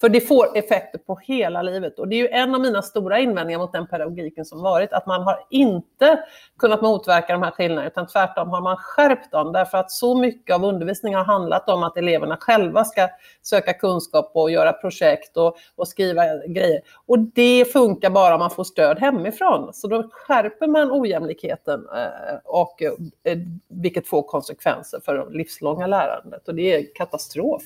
[0.00, 1.98] För det får effekter på hela livet.
[1.98, 5.06] Och det är ju en av mina stora invändningar mot den pedagogiken som varit, att
[5.06, 6.24] man har inte
[6.58, 10.54] kunnat motverka de här skillnaderna, utan tvärtom har man skärpt dem, därför att så mycket
[10.54, 13.08] av undervisningen har handlat om att eleverna själva ska
[13.42, 16.80] söka kunskap och göra projekt och, och skriva grejer.
[17.06, 19.70] Och det funkar bara om man får stöd hemifrån.
[19.72, 26.48] Så då skärper man ojämlikheten, eh, och, eh, vilket får konsekvenser för det livslånga lärandet.
[26.48, 27.62] Och det är katastrof.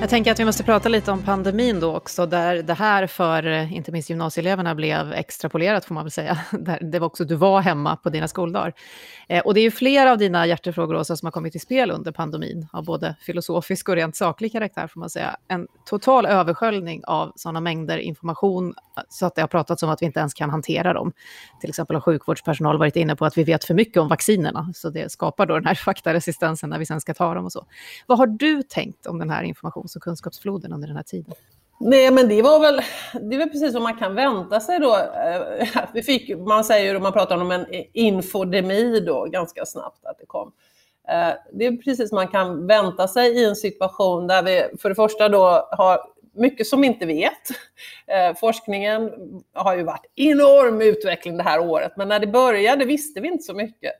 [0.00, 3.46] Jag tänker att vi måste prata lite om pandemin då också, där det här för
[3.46, 6.38] eh, inte minst gymnasieeleverna blev extrapolerat får man väl säga.
[6.50, 8.72] Där det var också du var hemma på dina skoldagar.
[9.28, 11.90] Eh, och det är ju flera av dina hjärtefrågor Åsa som har kommit i spel
[11.90, 15.36] under pandemin, av både filosofisk och rent saklig karaktär får man säga.
[15.48, 18.74] En total översköljning av sådana mängder information
[19.08, 21.12] så att det har pratats om att vi inte ens kan hantera dem.
[21.60, 24.90] Till exempel har sjukvårdspersonal varit inne på att vi vet för mycket om vaccinerna, så
[24.90, 27.66] det skapar då den här faktaresistensen när vi sen ska ta dem och så.
[28.06, 29.85] Vad har du tänkt om den här informationen?
[29.86, 31.34] Informations och kunskapsfloden under den här tiden?
[31.80, 32.80] Nej, men det var väl,
[33.20, 34.96] det är väl precis vad man kan vänta sig då.
[34.96, 40.18] Eh, vi fick, man säger ju, man pratar om en infodemi då, ganska snabbt att
[40.18, 40.52] det kom.
[41.08, 44.88] Eh, det är precis vad man kan vänta sig i en situation där vi för
[44.88, 46.00] det första då har
[46.34, 47.32] mycket som vi inte vet.
[48.08, 49.10] Eh, forskningen
[49.52, 53.44] har ju varit enorm utveckling det här året, men när det började visste vi inte
[53.44, 53.92] så mycket.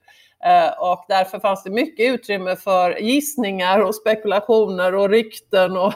[0.45, 5.93] Eh, och därför fanns det mycket utrymme för gissningar och spekulationer och rykten och,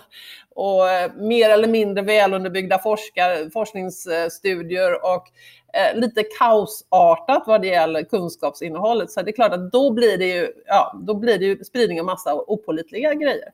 [0.55, 5.05] och eh, mer eller mindre välunderbyggda forskar, forskningsstudier.
[5.05, 5.25] Och
[5.73, 9.11] eh, lite kaosartat vad det gäller kunskapsinnehållet.
[9.11, 12.01] Så det är klart att då blir det ju, ja, då blir det ju spridning
[12.01, 13.49] av massa opolitliga grejer.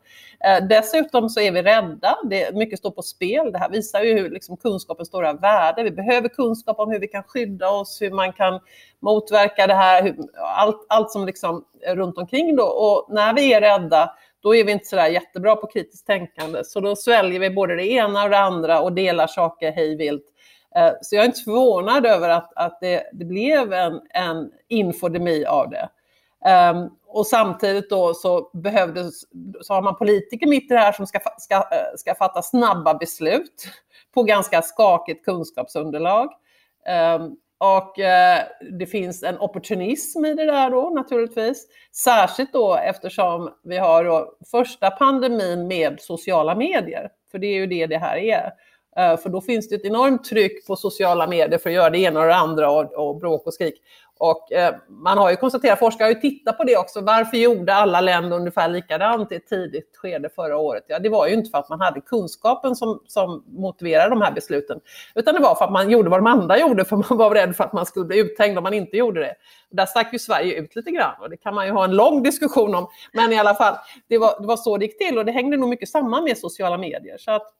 [0.45, 3.53] Eh, dessutom så är vi rädda, det, mycket står på spel.
[3.53, 5.83] Det här visar ju hur liksom, kunskapens stora värde.
[5.83, 8.61] Vi behöver kunskap om hur vi kan skydda oss, hur man kan
[9.01, 10.17] motverka det här, hur,
[10.57, 12.65] allt, allt som liksom är runt omkring då.
[12.65, 16.65] Och när vi är rädda då är vi inte sådär jättebra på kritiskt tänkande.
[16.65, 20.25] Så då sväljer vi både det ena och det andra och delar saker hej vilt.
[20.77, 25.45] Eh, så jag är inte förvånad över att, att det, det blev en, en infodemi
[25.45, 25.89] av det.
[26.47, 29.21] Um, och samtidigt då så, behövdes,
[29.61, 32.95] så har man politiker mitt i det här som ska, ska, eh, ska fatta snabba
[32.95, 33.69] beslut
[34.15, 36.29] på ganska skakigt kunskapsunderlag.
[37.19, 41.67] Um, och uh, det finns en opportunism i det där då naturligtvis.
[41.93, 47.11] Särskilt då eftersom vi har då första pandemin med sociala medier.
[47.31, 48.53] För det är ju det det här är.
[48.99, 51.99] Eh, för då finns det ett enormt tryck på sociala medier för att göra det
[51.99, 53.83] ena och det andra och, och bråk och skrik.
[54.19, 57.75] Och eh, man har ju konstaterat, forskare har ju tittat på det också, varför gjorde
[57.75, 60.85] alla länder ungefär likadant i ett tidigt skede förra året?
[60.87, 64.33] Ja, det var ju inte för att man hade kunskapen som, som motiverade de här
[64.33, 64.81] besluten,
[65.15, 67.57] utan det var för att man gjorde vad de andra gjorde, för man var rädd
[67.57, 69.35] för att man skulle bli uthängd om man inte gjorde det.
[69.71, 72.23] Där stack ju Sverige ut lite grann och det kan man ju ha en lång
[72.23, 73.75] diskussion om, men i alla fall,
[74.09, 76.39] det var, det var så det gick till och det hängde nog mycket samman med
[76.39, 77.19] sociala medier.
[77.19, 77.53] Så att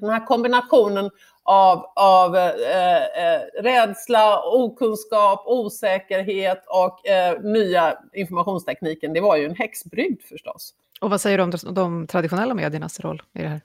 [0.00, 1.10] den här kombinationen
[1.42, 9.54] av, av eh, eh, rädsla, okunskap, osäkerhet och eh, nya informationstekniken, det var ju en
[9.54, 10.74] häxbrygd förstås.
[11.00, 13.60] Och vad säger du om de, de traditionella mediernas roll i det här?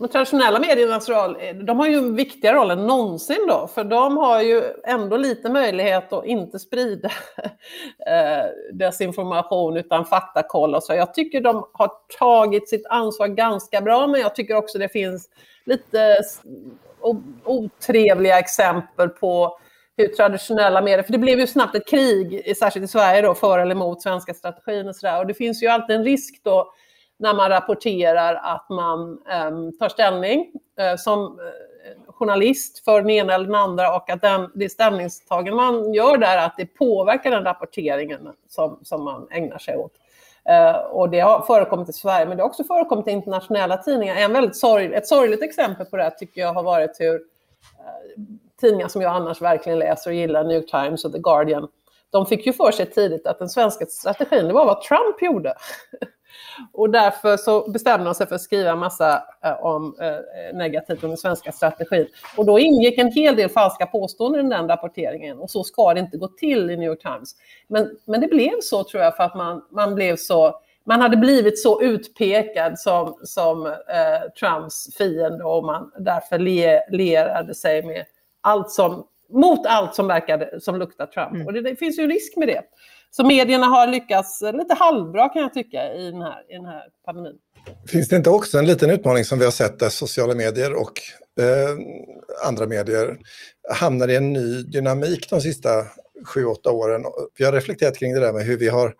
[0.00, 3.84] De traditionella mediernas roll, eh, de har ju en viktigare roll än någonsin då, för
[3.84, 7.08] de har ju ändå lite möjlighet att inte sprida
[8.06, 10.94] eh, desinformation utan faktakoll och så.
[10.94, 15.28] Jag tycker de har tagit sitt ansvar ganska bra, men jag tycker också det finns
[15.64, 16.16] lite
[17.44, 19.58] otrevliga exempel på
[19.96, 23.58] hur traditionella medier, för det blev ju snabbt ett krig, särskilt i Sverige då, för
[23.58, 25.18] eller emot svenska strategin och sådär.
[25.18, 26.72] Och det finns ju alltid en risk då
[27.20, 33.34] när man rapporterar att man eh, tar ställning eh, som eh, journalist för den ena
[33.34, 37.44] eller den andra och att den, det ställningstagande man gör där, att det påverkar den
[37.44, 39.92] rapporteringen som, som man ägnar sig åt.
[40.48, 44.16] Eh, och det har förekommit i Sverige, men det har också förekommit i internationella tidningar.
[44.16, 48.22] En väldigt sorg, ett sorgligt exempel på det här tycker jag har varit hur eh,
[48.60, 51.68] tidningar som jag annars verkligen läser och gillar, New York Times och The Guardian,
[52.10, 55.54] de fick ju för sig tidigt att den svenska strategin, det var vad Trump gjorde.
[56.72, 61.10] Och därför så bestämde de sig för att skriva massa eh, om, eh, negativt om
[61.10, 62.06] den svenska strategin.
[62.36, 65.38] Och då ingick en hel del falska påståenden i den rapporteringen.
[65.38, 67.34] Och så ska det inte gå till i New York Times.
[67.68, 71.16] Men, men det blev så tror jag för att man, man blev så man hade
[71.16, 78.04] blivit så utpekad som, som eh, Trumps fiende och man därför le, lerade sig med
[78.40, 81.30] allt som, mot allt som verkade som luktar Trump.
[81.30, 81.46] Mm.
[81.46, 82.62] Och det, det, finns ju en risk med det.
[83.10, 86.64] Så medierna har lyckats eh, lite halvbra kan jag tycka i den här, i den
[86.64, 87.38] här pandemin.
[87.88, 90.92] Finns det inte också en liten utmaning som vi har sett där sociala medier och
[91.40, 91.78] eh,
[92.46, 93.18] andra medier
[93.74, 95.70] hamnar i en ny dynamik de sista
[96.26, 97.04] sju, åtta åren?
[97.38, 98.94] Vi har reflekterat kring det där med hur vi har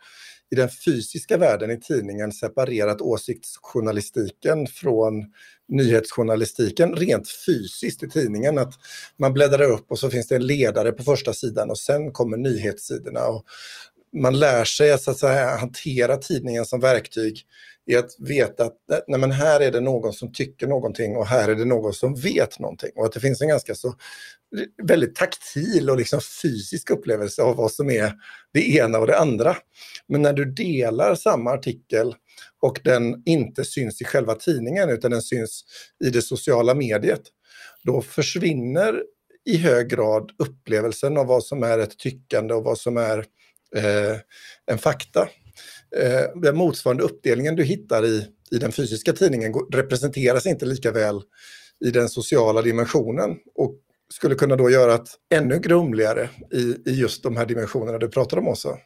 [0.52, 5.24] i den fysiska världen i tidningen separerat åsiktsjournalistiken från
[5.68, 8.58] nyhetsjournalistiken rent fysiskt i tidningen.
[8.58, 8.74] Att
[9.16, 12.36] man bläddrar upp och så finns det en ledare på första sidan och sen kommer
[12.36, 13.26] nyhetssidorna.
[13.26, 13.44] Och
[14.16, 17.44] man lär sig att, så att säga, hantera tidningen som verktyg
[17.86, 21.26] i att veta att eh, nej, men här är det någon som tycker någonting och
[21.26, 22.90] här är det någon som vet någonting.
[22.96, 23.94] Och att det finns en ganska så
[24.82, 28.12] väldigt taktil och liksom fysisk upplevelse av vad som är
[28.52, 29.56] det ena och det andra.
[30.08, 32.14] Men när du delar samma artikel
[32.60, 35.64] och den inte syns i själva tidningen utan den syns
[36.04, 37.22] i det sociala mediet,
[37.82, 39.02] då försvinner
[39.44, 43.24] i hög grad upplevelsen av vad som är ett tyckande och vad som är
[43.76, 44.16] Eh,
[44.66, 45.20] en fakta.
[45.96, 51.22] Eh, den motsvarande uppdelningen du hittar i, i den fysiska tidningen representeras inte lika väl
[51.84, 53.74] i den sociala dimensionen och
[54.12, 58.38] skulle kunna då göra att ännu grumligare i, i just de här dimensionerna du pratar
[58.38, 58.76] om också.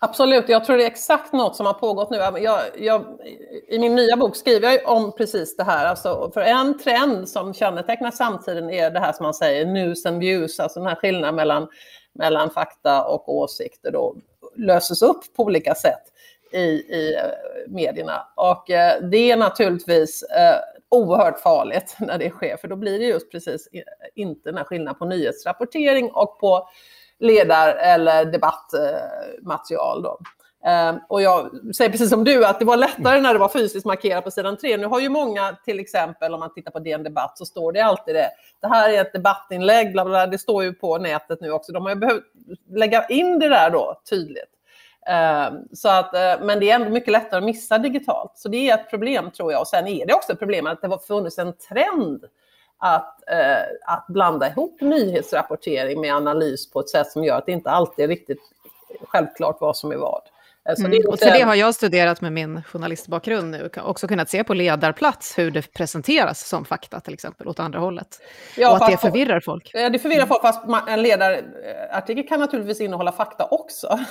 [0.00, 2.16] Absolut, jag tror det är exakt något som har pågått nu.
[2.16, 3.04] Jag, jag,
[3.68, 5.86] I min nya bok skriver jag om precis det här.
[5.86, 10.20] Alltså, för en trend som kännetecknar samtiden är det här som man säger, news and
[10.20, 11.68] views, alltså den här skillnaden mellan,
[12.14, 14.16] mellan fakta och åsikter då,
[14.56, 16.02] löses upp på olika sätt
[16.52, 17.22] i, i eh,
[17.68, 18.26] medierna.
[18.34, 20.56] Och eh, det är naturligtvis eh,
[20.88, 23.68] oerhört farligt när det sker, för då blir det just precis
[24.14, 26.68] inte den här skillnaden på nyhetsrapportering och på
[27.18, 30.02] ledar eller debattmaterial.
[30.02, 30.18] Då.
[30.66, 33.86] Ehm, och jag säger precis som du att det var lättare när det var fysiskt
[33.86, 34.76] markerat på sidan 3.
[34.76, 37.80] Nu har ju många, till exempel om man tittar på DN Debatt, så står det
[37.80, 38.30] alltid det.
[38.60, 41.72] Det här är ett debattinlägg, bla bla, det står ju på nätet nu också.
[41.72, 42.24] De har ju behövt
[42.74, 44.50] lägga in det där då tydligt.
[45.06, 48.32] Ehm, så att, eh, men det är ändå mycket lättare att missa digitalt.
[48.34, 49.60] Så det är ett problem tror jag.
[49.60, 52.24] Och sen är det också ett problem att det har funnits en trend
[52.78, 57.52] att, eh, att blanda ihop nyhetsrapportering med analys på ett sätt som gör att det
[57.52, 58.40] inte alltid är riktigt
[59.08, 60.22] självklart vad som är vad.
[60.68, 60.90] Eh, mm.
[60.90, 64.54] Det och för det har jag studerat med min journalistbakgrund nu, också kunnat se på
[64.54, 68.20] ledarplats hur det presenteras som fakta till exempel åt andra hållet.
[68.56, 69.70] Ja, och att det förvirrar folk.
[69.74, 73.98] Ja, det förvirrar folk, fast en ledarartikel kan naturligtvis innehålla fakta också.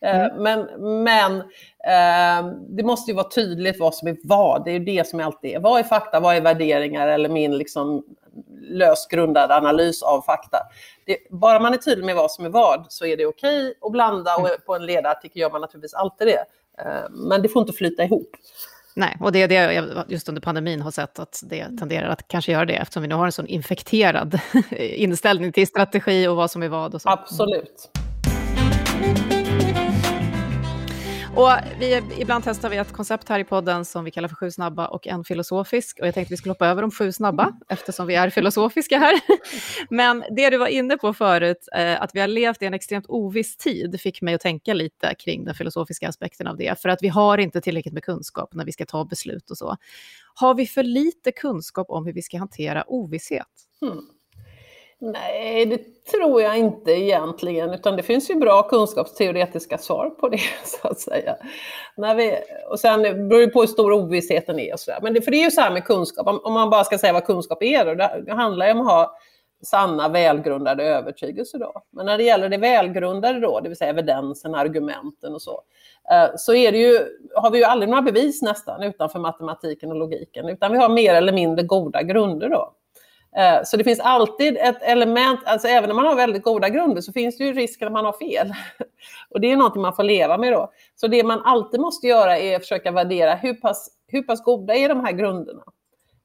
[0.00, 0.42] Eh, mm.
[0.42, 0.60] Men,
[1.04, 5.08] men eh, det måste ju vara tydligt vad som är vad, det är ju det
[5.08, 5.60] som alltid är.
[5.60, 8.04] Vad är fakta, vad är värderingar eller min liksom
[8.60, 10.58] lösgrundad analys av fakta.
[11.06, 13.74] Det, bara man är tydlig med vad som är vad så är det okej okay
[13.80, 16.44] att blanda och på en ledarartikel gör man naturligtvis alltid det.
[16.78, 18.30] Eh, men det får inte flyta ihop.
[18.94, 22.28] Nej, och det är det jag just under pandemin har sett att det tenderar att
[22.28, 24.40] kanske göra det eftersom vi nu har en sån infekterad
[24.78, 26.94] inställning till strategi och vad som är vad.
[26.94, 27.08] Och så.
[27.08, 27.90] Absolut.
[31.36, 34.50] Och vi, ibland testar vi ett koncept här i podden som vi kallar för sju
[34.50, 35.98] snabba och en filosofisk.
[36.00, 39.20] Och jag tänkte vi skulle hoppa över de sju snabba eftersom vi är filosofiska här.
[39.94, 43.04] Men det du var inne på förut, eh, att vi har levt i en extremt
[43.08, 46.80] oviss tid, fick mig att tänka lite kring den filosofiska aspekten av det.
[46.82, 49.76] För att vi har inte tillräckligt med kunskap när vi ska ta beslut och så.
[50.34, 53.46] Har vi för lite kunskap om hur vi ska hantera ovisshet?
[53.80, 54.15] Hmm.
[55.00, 60.40] Nej, det tror jag inte egentligen, utan det finns ju bra kunskapsteoretiska svar på det,
[60.64, 61.36] så att säga.
[61.96, 62.38] När vi,
[62.70, 64.98] och sen beror det på hur stor ovissheten är och sådär.
[65.02, 66.98] Men det, för det är ju så här med kunskap, om, om man bara ska
[66.98, 67.94] säga vad kunskap är, då,
[68.26, 69.16] det handlar ju om att ha
[69.62, 71.82] sanna välgrundade övertygelser då.
[71.92, 75.62] Men när det gäller det välgrundade då, det vill säga evidensen, argumenten och så,
[76.12, 77.00] eh, så är det ju,
[77.34, 81.14] har vi ju aldrig några bevis nästan utanför matematiken och logiken, utan vi har mer
[81.14, 82.72] eller mindre goda grunder då.
[83.36, 87.00] Eh, så det finns alltid ett element, alltså även om man har väldigt goda grunder
[87.00, 88.52] så finns det ju risken att man har fel.
[89.30, 90.72] Och det är någonting man får leva med då.
[90.94, 94.74] Så det man alltid måste göra är att försöka värdera hur pass, hur pass goda
[94.74, 95.62] är de här grunderna?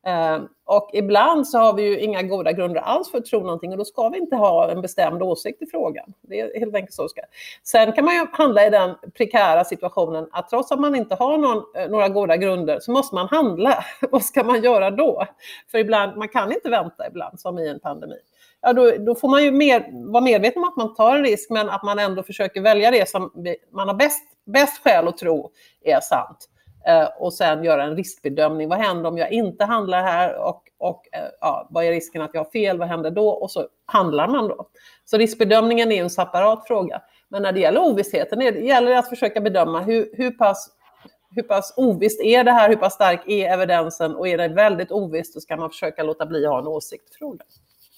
[0.05, 3.71] Eh, och ibland så har vi ju inga goda grunder alls för att tro någonting
[3.71, 6.13] och då ska vi inte ha en bestämd åsikt i frågan.
[6.21, 7.07] Det är helt enkelt så.
[7.07, 7.21] Ska.
[7.63, 11.37] Sen kan man ju handla i den prekära situationen att trots att man inte har
[11.37, 13.83] någon, eh, några goda grunder så måste man handla.
[14.11, 15.25] Vad ska man göra då?
[15.71, 18.17] För ibland, man kan inte vänta ibland, som i en pandemi.
[18.61, 21.49] Ja, då, då får man ju mer, vara medveten om att man tar en risk
[21.49, 23.31] men att man ändå försöker välja det som
[23.71, 25.51] man har bäst, bäst skäl att tro
[25.83, 26.47] är sant.
[26.87, 28.69] Eh, och sen göra en riskbedömning.
[28.69, 32.31] Vad händer om jag inte handlar här och, och eh, ja, vad är risken att
[32.33, 32.77] jag har fel?
[32.77, 33.29] Vad händer då?
[33.29, 34.67] Och så handlar man då.
[35.05, 37.01] Så riskbedömningen är en separat fråga.
[37.29, 40.77] Men när det gäller ovissheten det gäller det att försöka bedöma hur, hur pass
[41.35, 42.69] hur pass ovisst är det här?
[42.69, 44.15] Hur pass stark är evidensen?
[44.15, 47.15] Och är det väldigt ovisst så ska man försöka låta bli att ha en åsikt.
[47.15, 47.43] Fråga.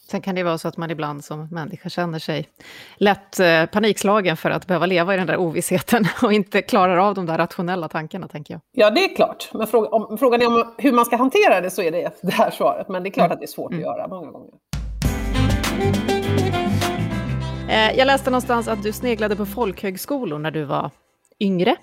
[0.10, 2.48] Sen kan det vara så att man ibland som människa känner sig
[2.96, 7.14] lätt eh, panikslagen för att behöva leva i den där ovissheten och inte klarar av
[7.16, 8.62] de där rationella tankarna, tänker jag.
[8.72, 9.50] Ja, det är klart.
[9.54, 12.34] Men fråga, om, frågan är om hur man ska hantera det så är det det
[12.34, 12.90] här svaret.
[12.90, 13.34] Men det är klart mm.
[13.34, 13.80] att det är svårt mm.
[13.80, 14.54] att göra många gånger.
[17.70, 20.92] Eh, jag läste någonstans att du sneglade på folkhögskolor när du var
[21.40, 21.76] yngre.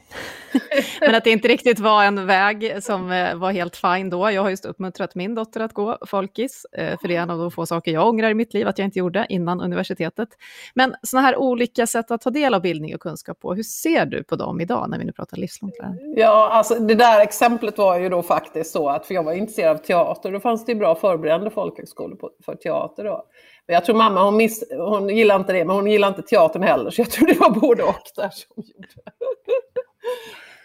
[1.00, 4.30] Men att det inte riktigt var en väg som eh, var helt fin då.
[4.30, 7.38] Jag har just uppmuntrat min dotter att gå folkis, eh, för det är en av
[7.38, 10.28] de få saker jag ångrar i mitt liv att jag inte gjorde innan universitetet.
[10.74, 14.06] Men sådana här olika sätt att ta del av bildning och kunskap på, hur ser
[14.06, 16.02] du på dem idag när vi nu pratar livslångt lärande?
[16.16, 19.76] Ja, alltså det där exemplet var ju då faktiskt så att, för jag var intresserad
[19.76, 23.24] av teater, då fanns det ju bra förberedande folkhögskolor för teater då.
[23.70, 26.90] Jag tror mamma, hon, miss, hon gillar inte det, men hon gillar inte teatern heller,
[26.90, 28.88] så jag tror det var både och där som gjorde.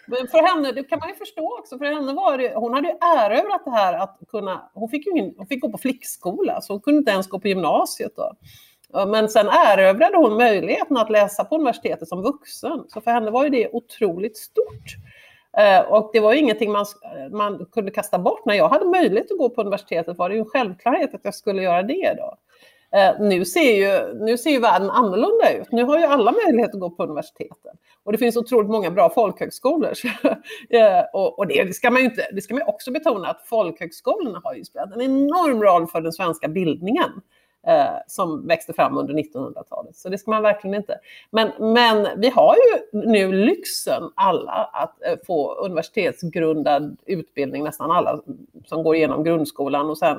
[0.06, 2.88] Men för henne, det kan man ju förstå också, för henne var det, hon hade
[2.88, 6.60] ju erövrat det här att kunna, hon fick, ju in, hon fick gå på flickskola,
[6.60, 8.32] så hon kunde inte ens gå på gymnasiet då.
[9.06, 13.44] Men sen erövrade hon möjligheten att läsa på universitetet som vuxen, så för henne var
[13.44, 14.96] ju det otroligt stort.
[15.58, 16.86] Eh, och det var ju ingenting man,
[17.30, 18.44] man kunde kasta bort.
[18.44, 21.34] När jag hade möjlighet att gå på universitetet var det ju en självklarhet att jag
[21.34, 22.38] skulle göra det då.
[22.96, 25.72] Eh, nu, ser ju, nu ser ju världen annorlunda ut.
[25.72, 27.76] Nu har ju alla möjlighet att gå på universiteten.
[28.04, 29.92] Och det finns otroligt många bra folkhögskolor.
[30.70, 34.40] Eh, och, och det, ska man ju inte, det ska man också betona att folkhögskolorna
[34.44, 37.10] har ju spelat en enorm roll för den svenska bildningen
[37.66, 39.96] eh, som växte fram under 1900-talet.
[39.96, 40.98] Så det ska man verkligen inte.
[41.30, 48.20] Men, men vi har ju nu lyxen alla att få universitetsgrundad utbildning, nästan alla
[48.66, 50.18] som går igenom grundskolan och sen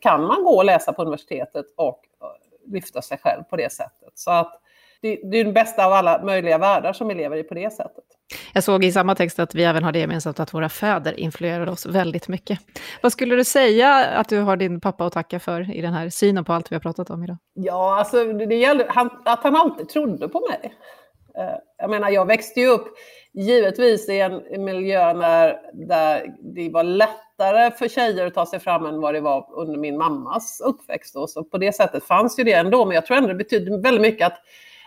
[0.00, 4.12] kan man gå och läsa på universitetet och eh, lyfta sig själv på det sättet.
[4.14, 4.60] Så att
[5.02, 7.72] det, det är den bästa av alla möjliga världar som vi lever i på det
[7.72, 8.04] sättet.
[8.52, 11.70] Jag såg i samma text att vi även har det gemensamt att våra fäder influerade
[11.70, 12.58] oss väldigt mycket.
[13.02, 16.08] Vad skulle du säga att du har din pappa att tacka för i den här
[16.08, 17.36] synen på allt vi har pratat om idag?
[17.54, 20.74] Ja, alltså det gäller han, att han alltid trodde på mig.
[21.38, 22.86] Eh, jag menar, jag växte ju upp
[23.34, 28.86] givetvis i en miljö där, där det var lättare för tjejer att ta sig fram
[28.86, 31.16] än vad det var under min mammas uppväxt.
[31.16, 33.78] Och så på det sättet fanns ju det ändå, men jag tror ändå det betydde
[33.78, 34.38] väldigt mycket att,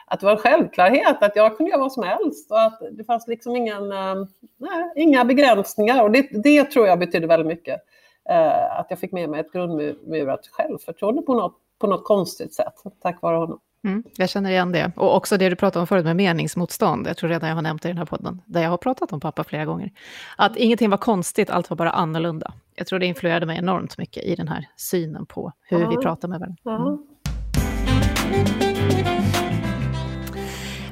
[0.06, 3.04] att det var en självklarhet att jag kunde göra vad som helst och att det
[3.04, 4.28] fanns liksom ingen, ehm,
[4.58, 6.04] nej, inga begränsningar.
[6.04, 7.82] Och det, det tror jag betydde väldigt mycket.
[8.30, 12.74] Eh, att jag fick med mig ett grundmurat självförtroende på något, på något konstigt sätt,
[13.02, 13.60] tack vare honom.
[13.84, 14.92] Mm, jag känner igen det.
[14.96, 17.08] Och också det du pratade om förut med meningsmotstånd.
[17.08, 19.14] Jag tror redan jag har nämnt det i den här podden, där jag har pratat
[19.14, 19.92] om pappa flera gånger.
[20.36, 22.54] Att ingenting var konstigt, allt var bara annorlunda.
[22.76, 25.90] Jag tror det influerade mig enormt mycket i den här synen på hur ja.
[25.90, 26.86] vi pratar med varandra.
[26.86, 27.18] Mm.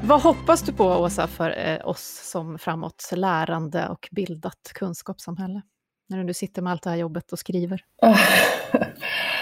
[0.04, 5.62] Vad hoppas du på, Åsa, för eh, oss som framåt lärande och bildat kunskapssamhälle?
[6.10, 7.82] När du sitter med allt det här jobbet och skriver.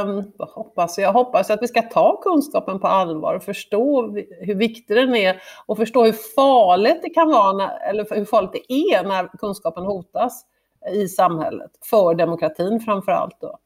[0.00, 1.12] Ehm, vad hoppas jag?
[1.12, 4.02] hoppas att vi ska ta kunskapen på allvar och förstå
[4.40, 8.52] hur viktig den är och förstå hur farligt det kan vara, när, eller hur farligt
[8.52, 10.44] det är när kunskapen hotas
[10.92, 13.40] i samhället, för demokratin framför allt.
[13.40, 13.58] Då.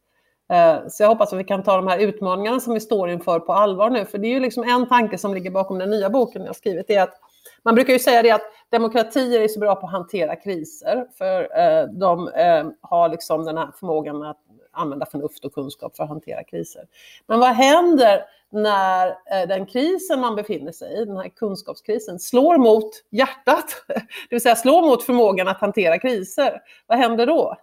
[0.55, 3.41] Ehm, så jag hoppas att vi kan ta de här utmaningarna som vi står inför
[3.41, 6.11] på allvar nu, för det är ju liksom en tanke som ligger bakom den nya
[6.11, 7.15] boken jag skrivit, är att
[7.63, 11.59] man brukar ju säga det att demokratier är så bra på att hantera kriser, för
[11.59, 14.39] eh, de eh, har liksom den här förmågan att
[14.79, 16.87] använda förnuft och kunskap för att hantera kriser.
[17.27, 22.59] Men vad händer när eh, den krisen man befinner sig i, den här kunskapskrisen, slår
[22.59, 23.67] mot hjärtat?
[23.87, 26.63] Det vill säga slår mot förmågan att hantera kriser.
[26.87, 27.57] Vad händer då?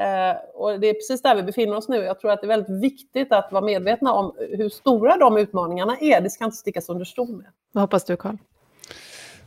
[0.00, 1.96] Eh, och det är precis där vi befinner oss nu.
[1.96, 5.96] Jag tror att det är väldigt viktigt att vara medvetna om hur stora de utmaningarna
[6.00, 6.20] är.
[6.20, 7.46] Det ska inte stickas under stol med.
[7.72, 8.36] Vad hoppas du, Carl?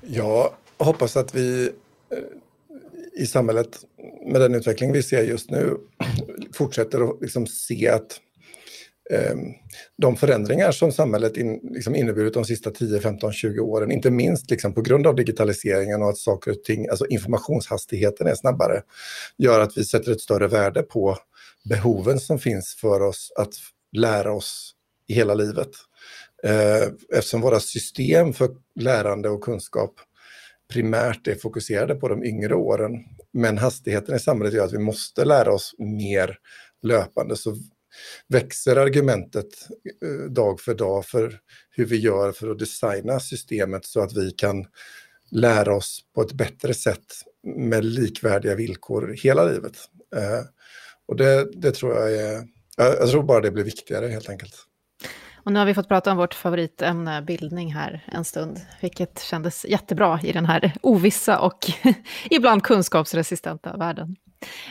[0.02, 1.72] Jag hoppas att vi
[2.10, 2.18] eh,
[3.18, 3.80] i samhället
[4.26, 5.78] med den utveckling vi ser just nu
[6.54, 8.20] fortsätter att liksom se att
[9.10, 9.36] eh,
[9.98, 14.52] de förändringar som samhället in, liksom inneburit de sista 10, 15, 20 åren, inte minst
[14.52, 18.82] liksom på grund av digitaliseringen och att saker och ting, alltså informationshastigheten är snabbare,
[19.38, 21.18] gör att vi sätter ett större värde på
[21.70, 23.54] behoven som finns för oss att
[23.92, 24.74] lära oss
[25.08, 25.70] i hela livet.
[26.44, 29.94] Eh, eftersom våra system för lärande och kunskap
[30.74, 32.92] primärt är fokuserade på de yngre åren.
[33.34, 36.38] Men hastigheten i samhället gör att vi måste lära oss mer
[36.82, 37.36] löpande.
[37.36, 37.56] Så
[38.28, 39.48] växer argumentet
[40.04, 41.40] eh, dag för dag för
[41.70, 44.66] hur vi gör för att designa systemet så att vi kan
[45.32, 47.06] lära oss på ett bättre sätt
[47.58, 49.78] med likvärdiga villkor hela livet.
[50.16, 50.46] Eh,
[51.08, 52.48] och det, det tror jag är,
[52.78, 54.56] jag tror bara det blir viktigare helt enkelt.
[55.48, 59.66] Och nu har vi fått prata om vårt favoritämne bildning här en stund, vilket kändes
[59.66, 61.58] jättebra i den här ovissa och
[62.30, 64.16] ibland kunskapsresistenta världen.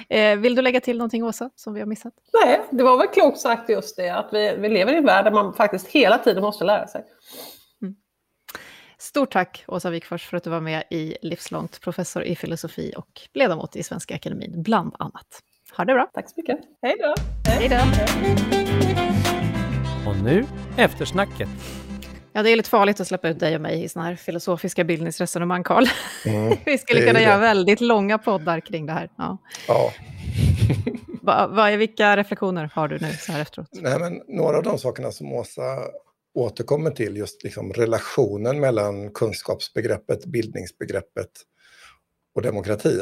[0.09, 2.15] Eh, vill du lägga till någonting, Åsa, som vi har missat?
[2.45, 5.25] Nej, det var väl klokt sagt just det, att vi, vi lever i en värld
[5.25, 7.05] där man faktiskt hela tiden måste lära sig.
[7.83, 7.95] Mm.
[8.99, 13.21] Stort tack, Åsa Wikfors, för att du var med i Livslångt, professor i filosofi och
[13.35, 15.43] ledamot i Svenska Akademin, bland annat.
[15.77, 16.11] Ha det bra.
[16.15, 16.59] Tack så mycket.
[16.83, 17.15] Hej då.
[17.51, 19.46] Hej då.
[20.07, 20.47] Och nu
[20.77, 21.49] eftersnacket.
[22.33, 24.85] Ja, det är lite farligt att släppa ut dig och mig i sådana här filosofiska
[24.85, 25.85] bildningsresonemang, Karl.
[26.27, 29.11] Mm, Vi skulle kunna göra väldigt långa poddar kring det här.
[29.17, 29.39] Ja.
[29.69, 29.93] ja.
[31.23, 33.69] va, va, vilka reflektioner har du nu så här efteråt?
[33.73, 35.79] Nej, men några av de sakerna som Åsa
[36.35, 41.31] återkommer till, just liksom relationen mellan kunskapsbegreppet, bildningsbegreppet
[42.35, 43.01] och demokrati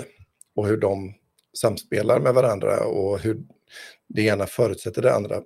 [0.56, 1.14] och hur de
[1.58, 3.38] samspelar med varandra och hur
[4.08, 5.40] det ena förutsätter det andra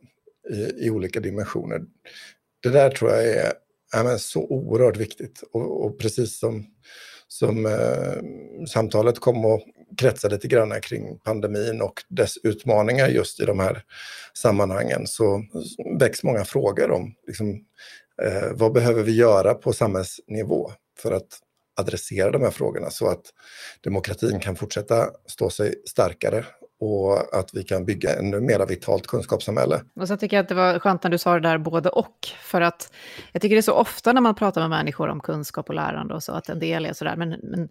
[0.51, 1.81] i, i olika dimensioner.
[2.63, 3.53] Det där tror jag är,
[3.95, 6.67] är så oerhört viktigt och, och precis som,
[7.29, 9.63] som eh, samtalet kom att
[9.99, 13.83] kretsa lite grann kring pandemin och dess utmaningar just i de här
[14.35, 15.45] sammanhangen så
[16.01, 17.51] väcks många frågor om liksom,
[18.23, 21.39] eh, vad behöver vi göra på samhällsnivå för att
[21.81, 23.23] adressera de här frågorna så att
[23.81, 26.45] demokratin kan fortsätta stå sig starkare
[26.81, 29.83] och att vi kan bygga ännu mer vitalt kunskapssamhälle.
[30.01, 32.29] Och så tycker jag att det var skönt när du sa det där både och,
[32.43, 32.93] för att
[33.33, 36.15] jag tycker det är så ofta när man pratar med människor om kunskap och lärande
[36.15, 37.69] och så, att en del är sådär, men, men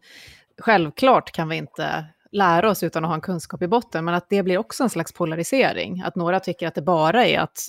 [0.62, 4.30] självklart kan vi inte lära oss utan att ha en kunskap i botten, men att
[4.30, 6.02] det blir också en slags polarisering.
[6.02, 7.60] Att några tycker att det bara är att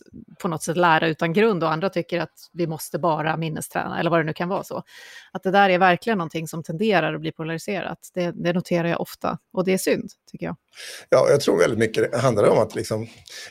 [0.42, 4.10] på något sätt lära utan grund och andra tycker att vi måste bara minnesträna, eller
[4.10, 4.82] vad det nu kan vara så.
[5.32, 7.98] Att det där är verkligen någonting som tenderar att bli polariserat.
[8.14, 10.56] Det, det noterar jag ofta och det är synd, tycker jag.
[11.08, 13.02] Ja, jag tror väldigt mycket det handlar om att, liksom,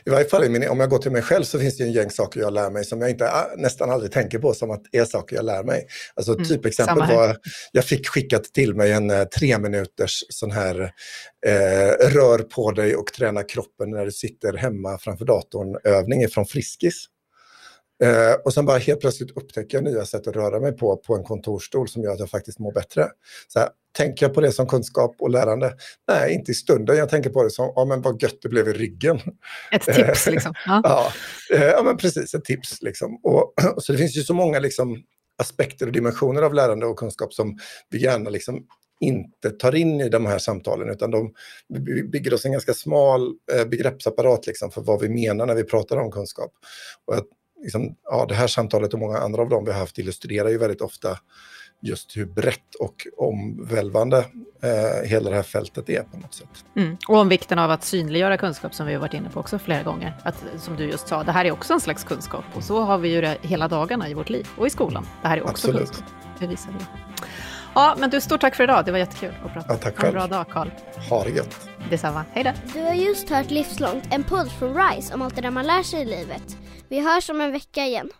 [0.04, 2.40] i varje fall om jag går till mig själv så finns det en gäng saker
[2.40, 5.44] jag lär mig som jag inte, nästan aldrig tänker på som att är saker jag
[5.44, 5.86] lär mig.
[6.14, 7.36] Alltså mm, typexempel var,
[7.72, 10.80] jag fick skickat till mig en eh, tre minuters sån här
[11.46, 16.46] eh, rör på dig och träna kroppen när du sitter hemma framför datorn övning från
[16.46, 17.06] Friskis.
[18.02, 21.16] Eh, och sen bara helt plötsligt upptäcker jag nya sätt att röra mig på, på
[21.16, 23.08] en kontorsstol som gör att jag faktiskt mår bättre.
[23.48, 25.74] Så här, tänker jag på det som kunskap och lärande?
[26.08, 26.96] Nej, inte i stunden.
[26.96, 29.20] Jag tänker på det som, ja men vad gött det blev i ryggen.
[29.72, 30.54] Ett tips liksom.
[30.66, 31.12] Ja, ja,
[31.56, 33.20] eh, ja men precis, ett tips liksom.
[33.22, 35.02] Och, och, så det finns ju så många liksom
[35.38, 37.58] aspekter och dimensioner av lärande och kunskap som
[37.90, 38.66] vi gärna liksom
[39.00, 41.32] inte tar in i de här samtalen utan de
[42.12, 45.96] bygger oss en ganska smal eh, begreppsapparat liksom för vad vi menar när vi pratar
[45.96, 46.52] om kunskap.
[47.06, 47.26] Och att,
[47.62, 50.58] liksom, ja, det här samtalet och många andra av dem vi har haft illustrerar ju
[50.58, 51.18] väldigt ofta
[51.80, 54.18] just hur brett och omvälvande
[54.62, 56.64] eh, hela det här fältet är på något sätt.
[56.76, 56.96] Mm.
[57.08, 59.82] Och om vikten av att synliggöra kunskap som vi har varit inne på också flera
[59.82, 60.16] gånger.
[60.22, 62.98] Att, som du just sa, det här är också en slags kunskap och så har
[62.98, 65.06] vi ju det hela dagarna i vårt liv och i skolan.
[65.22, 65.78] Det här är också Absolut.
[65.78, 66.06] kunskap.
[66.40, 66.86] Det visar det.
[67.74, 68.84] Ja, men du, stort tack för idag.
[68.84, 69.66] Det var jättekul att prata.
[69.72, 70.16] Ja, tack själv.
[70.16, 70.68] Ha en bra dag, Karl.
[71.10, 71.68] Ha det gött.
[71.90, 72.24] Detsamma.
[72.32, 72.52] Hej då.
[72.74, 75.82] Du har just hört Livslångt, en podd från RISE om allt det där man lär
[75.82, 76.56] sig i livet.
[76.88, 78.10] Vi hörs om en vecka igen.